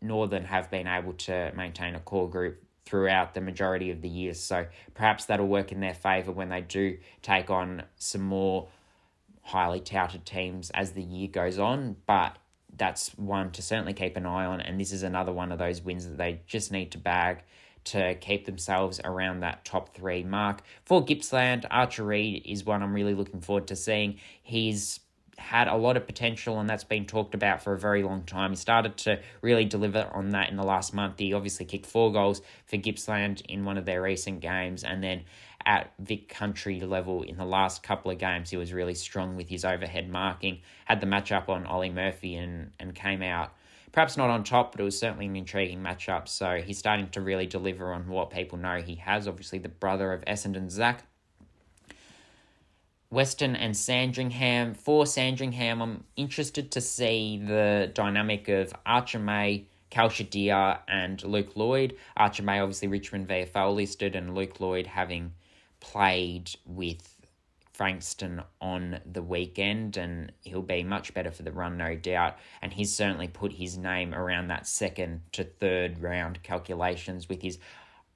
Northern 0.00 0.44
have 0.44 0.70
been 0.70 0.86
able 0.86 1.14
to 1.14 1.52
maintain 1.56 1.94
a 1.94 2.00
core 2.00 2.30
group 2.30 2.62
throughout 2.84 3.34
the 3.34 3.40
majority 3.40 3.90
of 3.90 4.00
the 4.00 4.08
year. 4.08 4.32
So 4.32 4.66
perhaps 4.94 5.24
that'll 5.24 5.48
work 5.48 5.72
in 5.72 5.80
their 5.80 5.94
favour 5.94 6.30
when 6.30 6.48
they 6.48 6.60
do 6.60 6.98
take 7.20 7.50
on 7.50 7.82
some 7.96 8.22
more 8.22 8.68
highly 9.42 9.80
touted 9.80 10.24
teams 10.24 10.70
as 10.70 10.92
the 10.92 11.02
year 11.02 11.28
goes 11.28 11.58
on. 11.58 11.96
But 12.06 12.36
that's 12.76 13.08
one 13.16 13.50
to 13.52 13.62
certainly 13.62 13.92
keep 13.92 14.16
an 14.16 14.26
eye 14.26 14.44
on. 14.44 14.60
And 14.60 14.80
this 14.80 14.92
is 14.92 15.02
another 15.02 15.32
one 15.32 15.50
of 15.50 15.58
those 15.58 15.82
wins 15.82 16.06
that 16.06 16.16
they 16.16 16.42
just 16.46 16.70
need 16.70 16.92
to 16.92 16.98
bag 16.98 17.42
to 17.86 18.14
keep 18.16 18.46
themselves 18.46 19.00
around 19.04 19.40
that 19.40 19.64
top 19.64 19.94
three 19.94 20.22
mark. 20.22 20.62
For 20.84 21.04
Gippsland, 21.04 21.66
Archer 21.70 22.04
Reid 22.04 22.42
is 22.44 22.64
one 22.64 22.82
I'm 22.82 22.92
really 22.92 23.14
looking 23.14 23.40
forward 23.40 23.66
to 23.68 23.76
seeing. 23.76 24.18
He's 24.42 25.00
had 25.38 25.68
a 25.68 25.76
lot 25.76 25.96
of 25.96 26.06
potential 26.06 26.58
and 26.60 26.68
that's 26.68 26.84
been 26.84 27.04
talked 27.04 27.34
about 27.34 27.62
for 27.62 27.74
a 27.74 27.78
very 27.78 28.02
long 28.02 28.22
time. 28.24 28.50
He 28.50 28.56
started 28.56 28.96
to 28.98 29.20
really 29.42 29.64
deliver 29.64 30.08
on 30.12 30.30
that 30.30 30.50
in 30.50 30.56
the 30.56 30.64
last 30.64 30.94
month. 30.94 31.18
He 31.18 31.32
obviously 31.32 31.66
kicked 31.66 31.86
four 31.86 32.12
goals 32.12 32.40
for 32.66 32.76
Gippsland 32.76 33.42
in 33.48 33.64
one 33.64 33.76
of 33.76 33.84
their 33.84 34.02
recent 34.02 34.40
games 34.40 34.82
and 34.82 35.02
then 35.02 35.24
at 35.66 35.92
Vic 35.98 36.28
Country 36.28 36.80
level 36.80 37.22
in 37.22 37.36
the 37.36 37.44
last 37.44 37.82
couple 37.82 38.10
of 38.10 38.18
games 38.18 38.50
he 38.50 38.56
was 38.56 38.72
really 38.72 38.94
strong 38.94 39.36
with 39.36 39.48
his 39.48 39.64
overhead 39.64 40.08
marking. 40.08 40.60
Had 40.84 41.00
the 41.00 41.06
matchup 41.06 41.48
on 41.48 41.66
Ollie 41.66 41.90
Murphy 41.90 42.36
and, 42.36 42.70
and 42.78 42.94
came 42.94 43.22
out 43.22 43.52
perhaps 43.96 44.18
not 44.18 44.28
on 44.28 44.44
top, 44.44 44.72
but 44.72 44.80
it 44.82 44.84
was 44.84 44.98
certainly 44.98 45.24
an 45.24 45.34
intriguing 45.36 45.82
matchup. 45.82 46.28
So 46.28 46.60
he's 46.62 46.76
starting 46.76 47.08
to 47.08 47.22
really 47.22 47.46
deliver 47.46 47.94
on 47.94 48.06
what 48.08 48.28
people 48.28 48.58
know 48.58 48.82
he 48.82 48.96
has. 48.96 49.26
Obviously, 49.26 49.58
the 49.58 49.70
brother 49.70 50.12
of 50.12 50.22
Essendon 50.26 50.70
Zach. 50.70 51.02
Western 53.08 53.56
and 53.56 53.74
Sandringham. 53.74 54.74
For 54.74 55.06
Sandringham, 55.06 55.80
I'm 55.80 56.04
interested 56.14 56.70
to 56.72 56.80
see 56.82 57.42
the 57.42 57.90
dynamic 57.94 58.48
of 58.48 58.74
Archer 58.84 59.18
May, 59.18 59.64
Cal 59.88 60.12
and 60.86 61.24
Luke 61.24 61.56
Lloyd. 61.56 61.96
Archer 62.18 62.42
May, 62.42 62.60
obviously, 62.60 62.88
Richmond 62.88 63.28
VFL 63.28 63.74
listed, 63.74 64.14
and 64.14 64.34
Luke 64.34 64.60
Lloyd 64.60 64.88
having 64.88 65.32
played 65.80 66.50
with 66.66 67.15
Frankston 67.76 68.42
on 68.58 69.00
the 69.04 69.22
weekend, 69.22 69.98
and 69.98 70.32
he'll 70.40 70.62
be 70.62 70.82
much 70.82 71.12
better 71.12 71.30
for 71.30 71.42
the 71.42 71.52
run, 71.52 71.76
no 71.76 71.94
doubt. 71.94 72.38
And 72.62 72.72
he's 72.72 72.94
certainly 72.94 73.28
put 73.28 73.52
his 73.52 73.76
name 73.76 74.14
around 74.14 74.48
that 74.48 74.66
second 74.66 75.20
to 75.32 75.44
third 75.44 76.00
round 76.00 76.42
calculations 76.42 77.28
with 77.28 77.42
his 77.42 77.58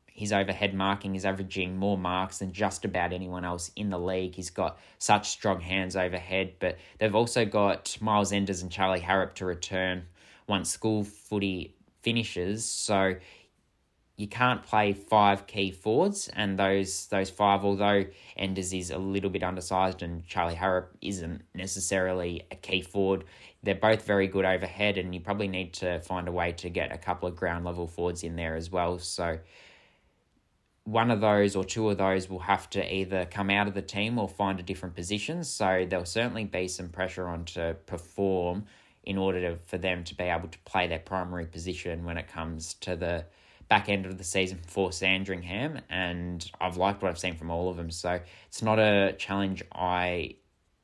his 0.07 0.33
overhead 0.33 0.75
marking 0.75 1.15
is 1.15 1.25
averaging 1.25 1.77
more 1.77 1.97
marks 1.97 2.39
than 2.39 2.53
just 2.53 2.85
about 2.85 3.13
anyone 3.13 3.45
else 3.45 3.71
in 3.77 3.89
the 3.89 3.99
league. 3.99 4.35
He's 4.35 4.51
got 4.51 4.79
such 4.99 5.29
strong 5.29 5.61
hands 5.61 5.97
overhead, 5.97 6.55
but 6.59 6.79
they've 6.99 7.15
also 7.15 7.47
got 7.47 7.97
Miles 8.01 8.33
Enders 8.33 8.61
and 8.61 8.71
Charlie 8.71 9.01
Harrop 9.01 9.35
to 9.37 9.47
return 9.47 10.05
once 10.47 10.69
school 10.69 11.05
footy 11.05 11.75
finishes. 12.03 12.67
So 12.67 13.15
you 14.21 14.29
can't 14.29 14.63
play 14.63 14.93
five 14.93 15.47
key 15.47 15.71
forwards, 15.71 16.29
and 16.35 16.59
those 16.59 17.07
those 17.07 17.31
five, 17.31 17.65
although 17.65 18.05
Enders 18.37 18.75
is 18.75 18.91
a 18.91 18.99
little 18.99 19.31
bit 19.31 19.43
undersized 19.43 20.03
and 20.03 20.27
Charlie 20.27 20.55
Harrop 20.55 20.95
isn't 21.01 21.41
necessarily 21.55 22.45
a 22.51 22.55
key 22.55 22.83
forward, 22.83 23.25
they're 23.63 23.75
both 23.75 24.05
very 24.05 24.27
good 24.27 24.45
overhead, 24.45 24.99
and 24.99 25.15
you 25.15 25.23
probably 25.23 25.49
need 25.49 25.73
to 25.75 26.01
find 26.01 26.29
a 26.29 26.33
way 26.33 26.53
to 26.53 26.69
get 26.69 26.93
a 26.93 26.99
couple 26.99 27.31
of 27.31 27.35
ground 27.35 27.65
level 27.65 27.87
forwards 27.87 28.23
in 28.23 28.37
there 28.37 28.57
as 28.57 28.71
well. 28.71 28.99
So 28.99 29.39
one 30.85 31.11
of 31.11 31.23
those 31.23 31.57
or 31.57 31.65
two 31.65 31.89
of 31.89 31.97
those 31.97 32.29
will 32.29 32.41
have 32.41 32.69
to 32.71 32.95
either 32.95 33.25
come 33.25 33.49
out 33.49 33.69
of 33.69 33.75
the 33.75 33.83
team 33.83 34.19
or 34.19 34.29
find 34.29 34.61
a 34.61 34.63
different 34.63 34.95
position. 34.95 35.45
So 35.45 35.87
there'll 35.89 36.05
certainly 36.05 36.45
be 36.45 36.69
some 36.69 36.91
pressure 36.91 37.27
on 37.27 37.47
to 37.47 37.75
perform 37.87 38.67
in 39.03 39.17
order 39.17 39.41
to, 39.41 39.57
for 39.57 39.79
them 39.79 40.05
to 40.05 40.15
be 40.15 40.25
able 40.25 40.49
to 40.49 40.59
play 40.67 40.89
their 40.89 40.99
primary 40.99 41.47
position 41.47 42.05
when 42.05 42.19
it 42.19 42.29
comes 42.29 42.75
to 42.75 42.97
the 42.97 43.25
back 43.71 43.89
end 43.89 44.05
of 44.05 44.19
the 44.19 44.25
season 44.25 44.59
for 44.67 44.93
Sandringham, 44.93 45.79
and 45.89 46.51
I've 46.61 46.77
liked 46.77 47.01
what 47.03 47.09
I've 47.09 47.19
seen 47.19 47.37
from 47.37 47.51
all 47.51 47.71
of 47.71 47.77
them. 47.77 47.91
So 47.91 48.21
it's 48.49 48.63
not 48.63 48.79
a 48.79 49.15
challenge 49.17 49.63
I 49.73 50.35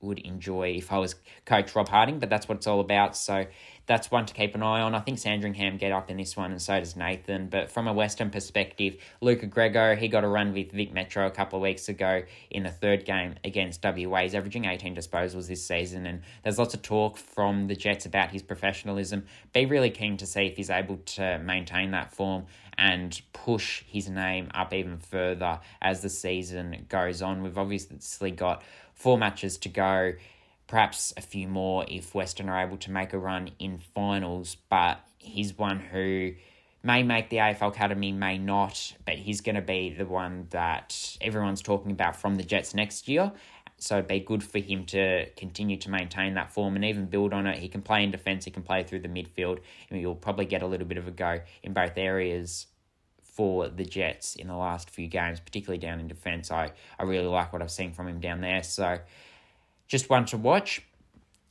would 0.01 0.21
enjoy 0.21 0.75
if 0.77 0.93
I 0.93 0.99
was 0.99 1.17
coach 1.45 1.75
Rob 1.75 1.89
Harding, 1.89 2.19
but 2.19 2.31
that's 2.31 2.49
what 2.49 2.59
it's 2.59 2.67
all 2.67 2.81
about. 2.81 3.17
So 3.17 3.47
that's 3.87 4.11
one 4.11 4.27
to 4.27 4.35
keep 4.35 4.55
an 4.55 4.63
eye 4.63 4.81
on. 4.81 4.95
I 4.95 5.01
think 5.01 5.19
Sandringham 5.19 5.79
get 5.79 5.93
up 5.93 6.11
in 6.11 6.17
this 6.17 6.37
one, 6.37 6.51
and 6.51 6.61
so 6.61 6.79
does 6.79 6.97
Nathan. 6.97 7.49
But 7.49 7.71
from 7.71 7.89
a 7.89 7.93
Western 7.93 8.31
perspective, 8.31 8.97
Luca 9.21 9.47
Grego, 9.47 9.97
he 9.97 10.09
got 10.09 10.25
a 10.25 10.29
run 10.29 10.53
with 10.53 10.73
Vic 10.73 10.93
Metro 10.93 11.27
a 11.27 11.31
couple 11.31 11.59
of 11.59 11.63
weeks 11.63 11.89
ago 11.89 12.23
in 12.51 12.63
the 12.65 12.71
third 12.71 13.05
game 13.05 13.35
against 13.45 13.83
WA. 13.85 14.23
He's 14.23 14.35
averaging 14.35 14.65
18 14.65 14.95
disposals 14.95 15.49
this 15.49 15.65
season, 15.65 16.07
and 16.07 16.23
there's 16.43 16.59
lots 16.59 16.75
of 16.75 16.83
talk 16.83 17.17
from 17.17 17.67
the 17.67 17.77
Jets 17.77 18.07
about 18.07 18.31
his 18.31 18.43
professionalism. 18.43 19.25
Be 19.53 19.67
really 19.67 19.91
keen 19.91 20.17
to 20.19 20.27
see 20.27 20.47
if 20.47 20.57
he's 20.57 20.71
able 20.71 20.99
to 20.99 21.39
maintain 21.39 21.93
that 21.93 22.13
form 22.13 22.47
and 22.79 23.21
push 23.33 23.83
his 23.87 24.09
name 24.09 24.51
up 24.55 24.73
even 24.73 24.99
further 24.99 25.61
as 25.81 26.03
the 26.03 26.09
season 26.09 26.87
goes 26.89 27.23
on. 27.23 27.43
We've 27.43 27.59
obviously 27.59 28.31
got 28.31 28.63
four 28.95 29.19
matches 29.19 29.57
to 29.59 29.69
go 29.69 30.13
perhaps 30.67 31.15
a 31.17 31.23
few 31.23 31.49
more 31.49 31.85
if 31.89 32.15
Western 32.15 32.49
are 32.49 32.65
able 32.65 32.77
to 32.79 32.91
make 32.91 33.13
a 33.13 33.19
run 33.19 33.51
in 33.59 33.79
finals, 33.79 34.57
but 34.69 35.01
he's 35.19 35.57
one 35.57 35.79
who 35.79 36.33
may 36.83 37.03
make 37.03 37.31
the 37.31 37.37
AFL 37.37 37.69
Academy, 37.69 38.13
may 38.13 38.39
not, 38.39 38.95
but 39.05 39.17
he's 39.17 39.41
going 39.41 39.57
to 39.57 39.63
be 39.63 39.95
the 39.97 40.07
one 40.07 40.47
that 40.51 41.17
everyone's 41.21 41.63
talking 41.63 41.91
about 41.91 42.17
from 42.17 42.37
the 42.37 42.43
Jets 42.43 42.75
next 42.75 43.09
year. 43.09 43.33
So 43.79 43.97
it'd 43.97 44.09
be 44.09 44.21
good 44.21 44.43
for 44.43 44.59
him 44.59 44.87
to 44.87 45.27
continue 45.37 45.77
to 45.79 45.91
maintain 45.91 46.35
that 46.35 46.51
form 46.51 46.77
and 46.77 46.85
even 46.85 47.07
build 47.07 47.35
on 47.35 47.47
it. 47.47 47.59
He 47.59 47.69
can 47.69 47.83
play 47.83 48.03
in 48.03 48.11
defence, 48.11 48.47
he 48.47 48.51
can 48.51 48.63
play 48.63 48.83
through 48.85 49.01
the 49.01 49.09
midfield, 49.09 49.59
and 49.91 50.01
you'll 50.01 50.15
probably 50.15 50.47
get 50.47 50.63
a 50.63 50.67
little 50.67 50.87
bit 50.87 50.97
of 50.97 51.07
a 51.07 51.11
go 51.11 51.41
in 51.63 51.75
both 51.75 51.99
areas 51.99 52.69
for 53.23 53.69
the 53.69 53.85
Jets 53.85 54.35
in 54.35 54.49
the 54.49 54.57
last 54.57 54.89
few 54.89 55.09
games, 55.09 55.41
particularly 55.41 55.79
down 55.79 56.01
in 56.01 56.09
defence. 56.09 56.51
I, 56.51 56.73
I 56.99 57.03
really 57.03 57.27
like 57.27 57.53
what 57.53 57.61
I've 57.61 57.71
seen 57.71 57.93
from 57.93 58.09
him 58.09 58.19
down 58.19 58.41
there. 58.41 58.63
So 58.63 58.99
just 59.87 60.09
one 60.09 60.25
to 60.27 60.39
watch. 60.39 60.83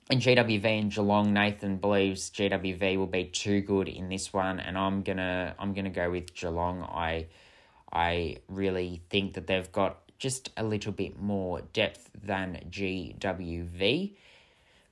In 0.10 0.20
GWV 0.20 0.66
and 0.66 0.92
Geelong, 0.92 1.32
Nathan 1.34 1.78
believes 1.78 2.30
GWV 2.32 2.98
will 2.98 3.08
be 3.08 3.26
too 3.26 3.62
good 3.62 3.88
in 3.88 4.10
this 4.10 4.34
one, 4.34 4.60
and 4.60 4.78
I'm 4.78 5.02
gonna 5.02 5.56
I'm 5.58 5.74
gonna 5.74 5.90
go 5.90 6.12
with 6.12 6.34
Geelong. 6.36 6.84
I 6.84 7.28
I 7.92 8.38
really 8.48 9.02
think 9.10 9.34
that 9.34 9.48
they've 9.48 9.72
got 9.72 10.00
just 10.18 10.52
a 10.58 10.64
little 10.64 10.92
bit 10.92 11.20
more 11.20 11.62
depth 11.74 12.10
than 12.24 12.60
GWV. 12.70 14.14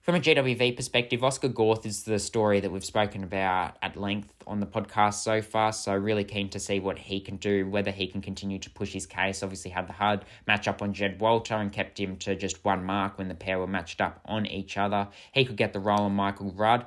From 0.04 0.16
a 0.16 0.20
GWV 0.20 0.76
perspective, 0.76 1.24
Oscar 1.24 1.48
Garth 1.48 1.86
is 1.86 2.04
the 2.04 2.20
story 2.20 2.60
that 2.60 2.70
we've 2.70 2.84
spoken 2.84 3.24
about 3.24 3.78
at 3.82 3.96
length 3.96 4.34
on 4.46 4.60
the 4.60 4.66
podcast 4.66 5.14
so 5.14 5.42
far. 5.42 5.72
So, 5.72 5.96
really 5.96 6.26
keen 6.26 6.50
to 6.50 6.60
see 6.60 6.82
what 6.82 7.00
he 7.00 7.22
can 7.22 7.38
do, 7.38 7.70
whether 7.70 7.90
he 7.90 8.08
can 8.08 8.22
continue 8.22 8.60
to 8.60 8.70
push 8.70 8.92
his 8.92 9.06
case. 9.06 9.42
Obviously, 9.42 9.72
had 9.72 9.88
the 9.88 9.94
hard 9.94 10.26
matchup 10.46 10.82
on 10.82 10.94
Jed 10.94 11.22
Walter 11.22 11.54
and 11.54 11.72
kept 11.72 11.98
him 11.98 12.18
to 12.18 12.36
just 12.36 12.66
one 12.66 12.84
mark 12.84 13.18
when 13.18 13.30
the 13.30 13.34
pair 13.34 13.60
were 13.60 13.66
matched 13.66 14.02
up 14.02 14.20
on 14.26 14.46
each 14.46 14.78
other. 14.78 15.08
He 15.32 15.46
could 15.46 15.56
get 15.56 15.72
the 15.72 15.80
role 15.80 16.02
on 16.02 16.14
Michael 16.14 16.52
Rudd, 16.52 16.86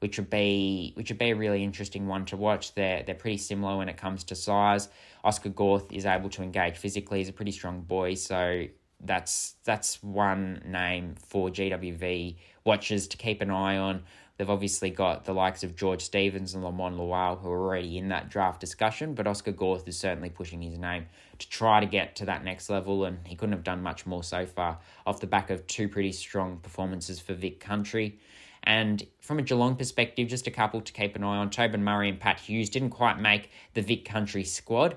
which 0.00 0.18
would 0.18 0.30
be 0.30 0.92
which 0.94 1.10
would 1.10 1.18
be 1.18 1.30
a 1.30 1.36
really 1.36 1.62
interesting 1.64 2.06
one 2.06 2.24
to 2.26 2.36
watch. 2.36 2.74
They're 2.74 3.02
they're 3.02 3.14
pretty 3.14 3.38
similar 3.38 3.76
when 3.76 3.88
it 3.88 3.96
comes 3.96 4.24
to 4.24 4.34
size. 4.34 4.88
Oscar 5.24 5.50
Gorth 5.50 5.92
is 5.92 6.06
able 6.06 6.30
to 6.30 6.42
engage 6.42 6.76
physically. 6.76 7.18
He's 7.18 7.28
a 7.28 7.32
pretty 7.32 7.52
strong 7.52 7.80
boy, 7.80 8.14
so 8.14 8.66
that's 9.00 9.56
that's 9.64 10.02
one 10.02 10.62
name 10.64 11.14
for 11.26 11.50
GWV 11.50 12.36
watchers 12.64 13.06
to 13.08 13.16
keep 13.16 13.40
an 13.42 13.50
eye 13.50 13.76
on. 13.76 14.02
They've 14.36 14.50
obviously 14.50 14.90
got 14.90 15.24
the 15.24 15.32
likes 15.32 15.64
of 15.64 15.74
George 15.76 16.02
Stevens 16.02 16.54
and 16.54 16.62
Lamont 16.62 16.96
Lawal 16.96 17.40
who 17.40 17.48
are 17.48 17.58
already 17.58 17.96
in 17.96 18.08
that 18.08 18.28
draft 18.28 18.60
discussion, 18.60 19.14
but 19.14 19.26
Oscar 19.26 19.52
Gorth 19.52 19.88
is 19.88 19.98
certainly 19.98 20.28
pushing 20.28 20.60
his 20.60 20.78
name 20.78 21.06
to 21.38 21.48
try 21.48 21.80
to 21.80 21.86
get 21.86 22.16
to 22.16 22.26
that 22.26 22.44
next 22.44 22.68
level, 22.68 23.06
and 23.06 23.26
he 23.26 23.34
couldn't 23.34 23.54
have 23.54 23.64
done 23.64 23.82
much 23.82 24.04
more 24.04 24.22
so 24.22 24.44
far 24.44 24.78
off 25.06 25.20
the 25.20 25.26
back 25.26 25.48
of 25.48 25.66
two 25.66 25.88
pretty 25.88 26.12
strong 26.12 26.58
performances 26.58 27.18
for 27.18 27.32
Vic 27.32 27.60
Country. 27.60 28.18
And 28.66 29.06
from 29.20 29.38
a 29.38 29.42
Geelong 29.42 29.76
perspective, 29.76 30.26
just 30.26 30.48
a 30.48 30.50
couple 30.50 30.80
to 30.80 30.92
keep 30.92 31.14
an 31.14 31.22
eye 31.22 31.36
on. 31.36 31.50
Tobin 31.50 31.84
Murray 31.84 32.08
and 32.08 32.18
Pat 32.18 32.40
Hughes 32.40 32.68
didn't 32.68 32.90
quite 32.90 33.20
make 33.20 33.50
the 33.74 33.80
Vic 33.80 34.04
Country 34.04 34.42
squad, 34.42 34.96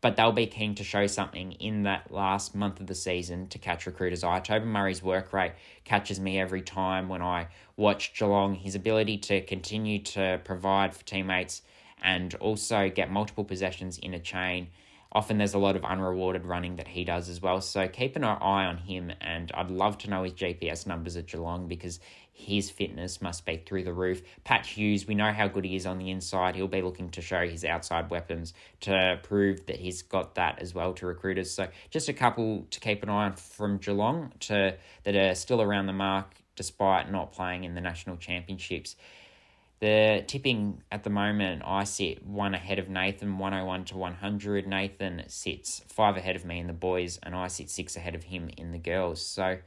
but 0.00 0.16
they'll 0.16 0.32
be 0.32 0.46
keen 0.46 0.74
to 0.76 0.84
show 0.84 1.06
something 1.06 1.52
in 1.52 1.82
that 1.82 2.10
last 2.10 2.54
month 2.54 2.80
of 2.80 2.86
the 2.86 2.94
season 2.94 3.46
to 3.48 3.58
catch 3.58 3.84
recruiters' 3.84 4.24
eye. 4.24 4.40
Tobin 4.40 4.68
Murray's 4.68 5.02
work 5.02 5.34
rate 5.34 5.52
catches 5.84 6.18
me 6.18 6.40
every 6.40 6.62
time 6.62 7.10
when 7.10 7.20
I 7.20 7.48
watch 7.76 8.14
Geelong. 8.18 8.54
His 8.54 8.74
ability 8.74 9.18
to 9.18 9.42
continue 9.42 9.98
to 10.04 10.40
provide 10.42 10.94
for 10.94 11.04
teammates 11.04 11.60
and 12.02 12.34
also 12.36 12.88
get 12.88 13.10
multiple 13.10 13.44
possessions 13.44 13.98
in 13.98 14.14
a 14.14 14.18
chain. 14.18 14.68
Often 15.12 15.38
there's 15.38 15.54
a 15.54 15.58
lot 15.58 15.76
of 15.76 15.84
unrewarded 15.84 16.44
running 16.44 16.76
that 16.76 16.88
he 16.88 17.04
does 17.04 17.28
as 17.28 17.40
well. 17.40 17.60
So 17.60 17.86
keep 17.86 18.16
an 18.16 18.24
eye 18.24 18.64
on 18.66 18.78
him, 18.78 19.12
and 19.20 19.52
I'd 19.54 19.70
love 19.70 19.96
to 19.98 20.10
know 20.10 20.24
his 20.24 20.32
GPS 20.32 20.86
numbers 20.86 21.16
at 21.16 21.26
Geelong 21.26 21.68
because 21.68 22.00
his 22.36 22.68
fitness 22.68 23.22
must 23.22 23.46
be 23.46 23.62
through 23.64 23.84
the 23.84 23.92
roof. 23.92 24.20
Pat 24.42 24.66
Hughes, 24.66 25.06
we 25.06 25.14
know 25.14 25.32
how 25.32 25.46
good 25.46 25.64
he 25.64 25.76
is 25.76 25.86
on 25.86 25.98
the 25.98 26.10
inside. 26.10 26.56
He'll 26.56 26.66
be 26.66 26.82
looking 26.82 27.10
to 27.10 27.22
show 27.22 27.46
his 27.46 27.64
outside 27.64 28.10
weapons 28.10 28.52
to 28.80 29.20
prove 29.22 29.64
that 29.66 29.76
he's 29.76 30.02
got 30.02 30.34
that 30.34 30.58
as 30.58 30.74
well 30.74 30.92
to 30.94 31.06
recruiters. 31.06 31.52
So 31.52 31.68
just 31.90 32.08
a 32.08 32.12
couple 32.12 32.66
to 32.70 32.80
keep 32.80 33.04
an 33.04 33.08
eye 33.08 33.26
on 33.26 33.34
from 33.34 33.78
Geelong 33.78 34.32
to 34.40 34.76
that 35.04 35.14
are 35.14 35.34
still 35.36 35.62
around 35.62 35.86
the 35.86 35.92
mark 35.92 36.34
despite 36.56 37.10
not 37.10 37.32
playing 37.32 37.64
in 37.64 37.74
the 37.74 37.80
national 37.80 38.16
championships. 38.16 38.96
The 39.78 40.24
tipping 40.26 40.82
at 40.90 41.04
the 41.04 41.10
moment, 41.10 41.62
I 41.64 41.84
sit 41.84 42.26
one 42.26 42.54
ahead 42.54 42.78
of 42.78 42.88
Nathan, 42.88 43.38
101 43.38 43.84
to 43.86 43.96
100. 43.96 44.66
Nathan 44.66 45.22
sits 45.28 45.82
five 45.88 46.16
ahead 46.16 46.36
of 46.36 46.44
me 46.44 46.58
in 46.58 46.66
the 46.66 46.72
boys, 46.72 47.18
and 47.22 47.34
I 47.34 47.48
sit 47.48 47.70
six 47.70 47.96
ahead 47.96 48.14
of 48.14 48.24
him 48.24 48.50
in 48.56 48.72
the 48.72 48.78
girls. 48.78 49.24
So 49.24 49.58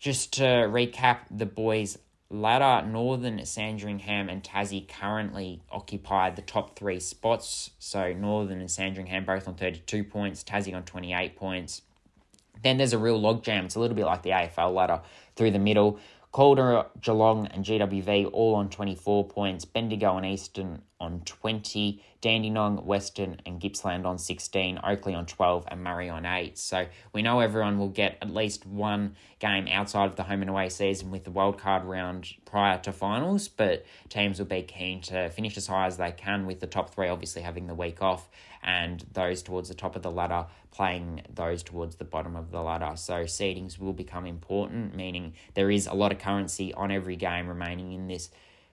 just 0.00 0.32
to 0.32 0.42
recap 0.42 1.18
the 1.30 1.46
boys' 1.46 1.98
ladder, 2.30 2.86
Northern, 2.86 3.44
Sandringham, 3.44 4.30
and 4.30 4.42
Tassie 4.42 4.88
currently 4.88 5.60
occupy 5.70 6.30
the 6.30 6.42
top 6.42 6.76
three 6.76 6.98
spots. 6.98 7.70
So 7.78 8.12
Northern 8.14 8.60
and 8.60 8.70
Sandringham 8.70 9.26
both 9.26 9.46
on 9.46 9.54
32 9.54 10.02
points, 10.04 10.42
Tassie 10.42 10.74
on 10.74 10.84
28 10.84 11.36
points. 11.36 11.82
Then 12.62 12.78
there's 12.78 12.94
a 12.94 12.98
real 12.98 13.20
logjam. 13.20 13.66
It's 13.66 13.74
a 13.74 13.80
little 13.80 13.96
bit 13.96 14.06
like 14.06 14.22
the 14.22 14.30
AFL 14.30 14.74
ladder 14.74 15.02
through 15.36 15.50
the 15.50 15.58
middle. 15.58 15.98
Calder, 16.32 16.84
Geelong, 17.00 17.48
and 17.48 17.64
GWV 17.64 18.30
all 18.32 18.54
on 18.54 18.70
24 18.70 19.26
points. 19.26 19.64
Bendigo 19.64 20.16
and 20.16 20.24
Eastern 20.24 20.82
on 21.00 21.22
20. 21.24 22.04
Dandenong, 22.20 22.84
Western, 22.84 23.40
and 23.44 23.60
Gippsland 23.60 24.06
on 24.06 24.16
16. 24.16 24.78
Oakley 24.84 25.12
on 25.14 25.26
12, 25.26 25.66
and 25.68 25.82
Murray 25.82 26.08
on 26.08 26.24
8. 26.24 26.56
So 26.56 26.86
we 27.12 27.22
know 27.22 27.40
everyone 27.40 27.78
will 27.78 27.88
get 27.88 28.16
at 28.22 28.32
least 28.32 28.64
one 28.64 29.16
game 29.40 29.66
outside 29.66 30.06
of 30.06 30.14
the 30.14 30.22
home 30.22 30.42
and 30.42 30.50
away 30.50 30.68
season 30.68 31.10
with 31.10 31.24
the 31.24 31.32
wildcard 31.32 31.84
round 31.84 32.28
prior 32.44 32.78
to 32.78 32.92
finals, 32.92 33.48
but 33.48 33.84
teams 34.08 34.38
will 34.38 34.46
be 34.46 34.62
keen 34.62 35.00
to 35.02 35.30
finish 35.30 35.56
as 35.56 35.66
high 35.66 35.86
as 35.86 35.96
they 35.96 36.12
can 36.12 36.46
with 36.46 36.60
the 36.60 36.66
top 36.66 36.94
three 36.94 37.08
obviously 37.08 37.42
having 37.42 37.66
the 37.66 37.74
week 37.74 38.02
off 38.02 38.28
and 38.62 39.04
those 39.12 39.42
towards 39.42 39.68
the 39.68 39.74
top 39.74 39.96
of 39.96 40.02
the 40.02 40.10
ladder 40.10 40.46
playing 40.70 41.22
those 41.34 41.62
towards 41.62 41.96
the 41.96 42.04
bottom 42.04 42.36
of 42.36 42.50
the 42.50 42.60
ladder. 42.60 42.92
So 42.96 43.24
seedings 43.24 43.78
will 43.78 43.92
become 43.92 44.26
important, 44.26 44.94
meaning 44.94 45.34
there 45.54 45.70
is 45.70 45.86
a 45.86 45.94
lot 45.94 46.12
of 46.12 46.18
currency 46.18 46.72
on 46.74 46.90
every 46.90 47.16
game 47.16 47.48
remaining 47.48 47.92
in 47.92 48.08
this 48.08 48.30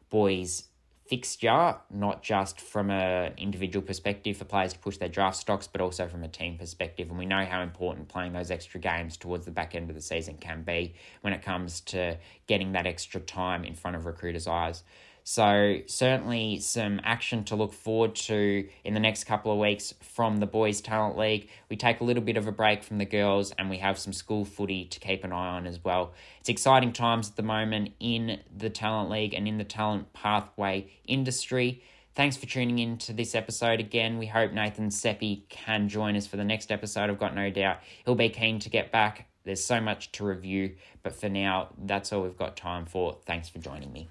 boys 0.09 0.63
fixture, 1.07 1.75
not 1.89 2.21
just 2.21 2.59
from 2.59 2.91
an 2.91 3.33
individual 3.37 3.85
perspective 3.85 4.37
for 4.37 4.45
players 4.45 4.73
to 4.73 4.79
push 4.79 4.97
their 4.97 5.09
draft 5.09 5.37
stocks, 5.37 5.67
but 5.67 5.79
also 5.81 6.07
from 6.07 6.23
a 6.23 6.27
team 6.27 6.57
perspective. 6.57 7.09
And 7.09 7.17
we 7.17 7.25
know 7.25 7.45
how 7.45 7.61
important 7.61 8.09
playing 8.09 8.33
those 8.33 8.51
extra 8.51 8.79
games 8.79 9.15
towards 9.17 9.45
the 9.45 9.51
back 9.51 9.73
end 9.73 9.89
of 9.89 9.95
the 9.95 10.01
season 10.01 10.37
can 10.37 10.63
be 10.63 10.93
when 11.21 11.33
it 11.33 11.41
comes 11.41 11.79
to 11.81 12.17
getting 12.45 12.73
that 12.73 12.85
extra 12.85 13.21
time 13.21 13.63
in 13.63 13.73
front 13.73 13.95
of 13.95 14.05
recruiters' 14.05 14.47
eyes. 14.47 14.83
So, 15.29 15.79
certainly 15.87 16.59
some 16.59 17.01
action 17.03 17.43
to 17.43 17.57
look 17.57 17.73
forward 17.73 18.15
to 18.15 18.65
in 18.85 18.93
the 18.93 18.99
next 19.01 19.25
couple 19.25 19.51
of 19.51 19.57
weeks 19.57 19.93
from 19.99 20.37
the 20.37 20.45
Boys 20.45 20.79
Talent 20.79 21.17
League. 21.17 21.49
We 21.69 21.75
take 21.75 21.99
a 21.99 22.05
little 22.05 22.23
bit 22.23 22.37
of 22.37 22.47
a 22.47 22.51
break 22.53 22.81
from 22.81 22.97
the 22.97 23.03
girls 23.03 23.51
and 23.59 23.69
we 23.69 23.79
have 23.79 23.99
some 23.99 24.13
school 24.13 24.45
footy 24.45 24.85
to 24.85 25.01
keep 25.01 25.25
an 25.25 25.33
eye 25.33 25.49
on 25.49 25.67
as 25.67 25.83
well. 25.83 26.13
It's 26.39 26.47
exciting 26.47 26.93
times 26.93 27.27
at 27.27 27.35
the 27.35 27.43
moment 27.43 27.91
in 27.99 28.39
the 28.55 28.69
Talent 28.69 29.09
League 29.09 29.33
and 29.33 29.49
in 29.49 29.57
the 29.57 29.65
talent 29.65 30.13
pathway 30.13 30.89
industry. 31.03 31.83
Thanks 32.15 32.37
for 32.37 32.45
tuning 32.45 32.79
in 32.79 32.97
to 32.99 33.11
this 33.11 33.35
episode 33.35 33.81
again. 33.81 34.19
We 34.19 34.27
hope 34.27 34.53
Nathan 34.53 34.91
Seppi 34.91 35.45
can 35.49 35.89
join 35.89 36.15
us 36.15 36.25
for 36.25 36.37
the 36.37 36.45
next 36.45 36.71
episode. 36.71 37.09
I've 37.09 37.19
got 37.19 37.35
no 37.35 37.49
doubt 37.49 37.79
he'll 38.05 38.15
be 38.15 38.29
keen 38.29 38.59
to 38.59 38.69
get 38.69 38.93
back. 38.93 39.27
There's 39.43 39.61
so 39.61 39.81
much 39.81 40.13
to 40.13 40.23
review, 40.23 40.77
but 41.03 41.11
for 41.11 41.27
now, 41.27 41.73
that's 41.83 42.13
all 42.13 42.23
we've 42.23 42.37
got 42.37 42.55
time 42.55 42.85
for. 42.85 43.17
Thanks 43.25 43.49
for 43.49 43.59
joining 43.59 43.91
me. 43.91 44.07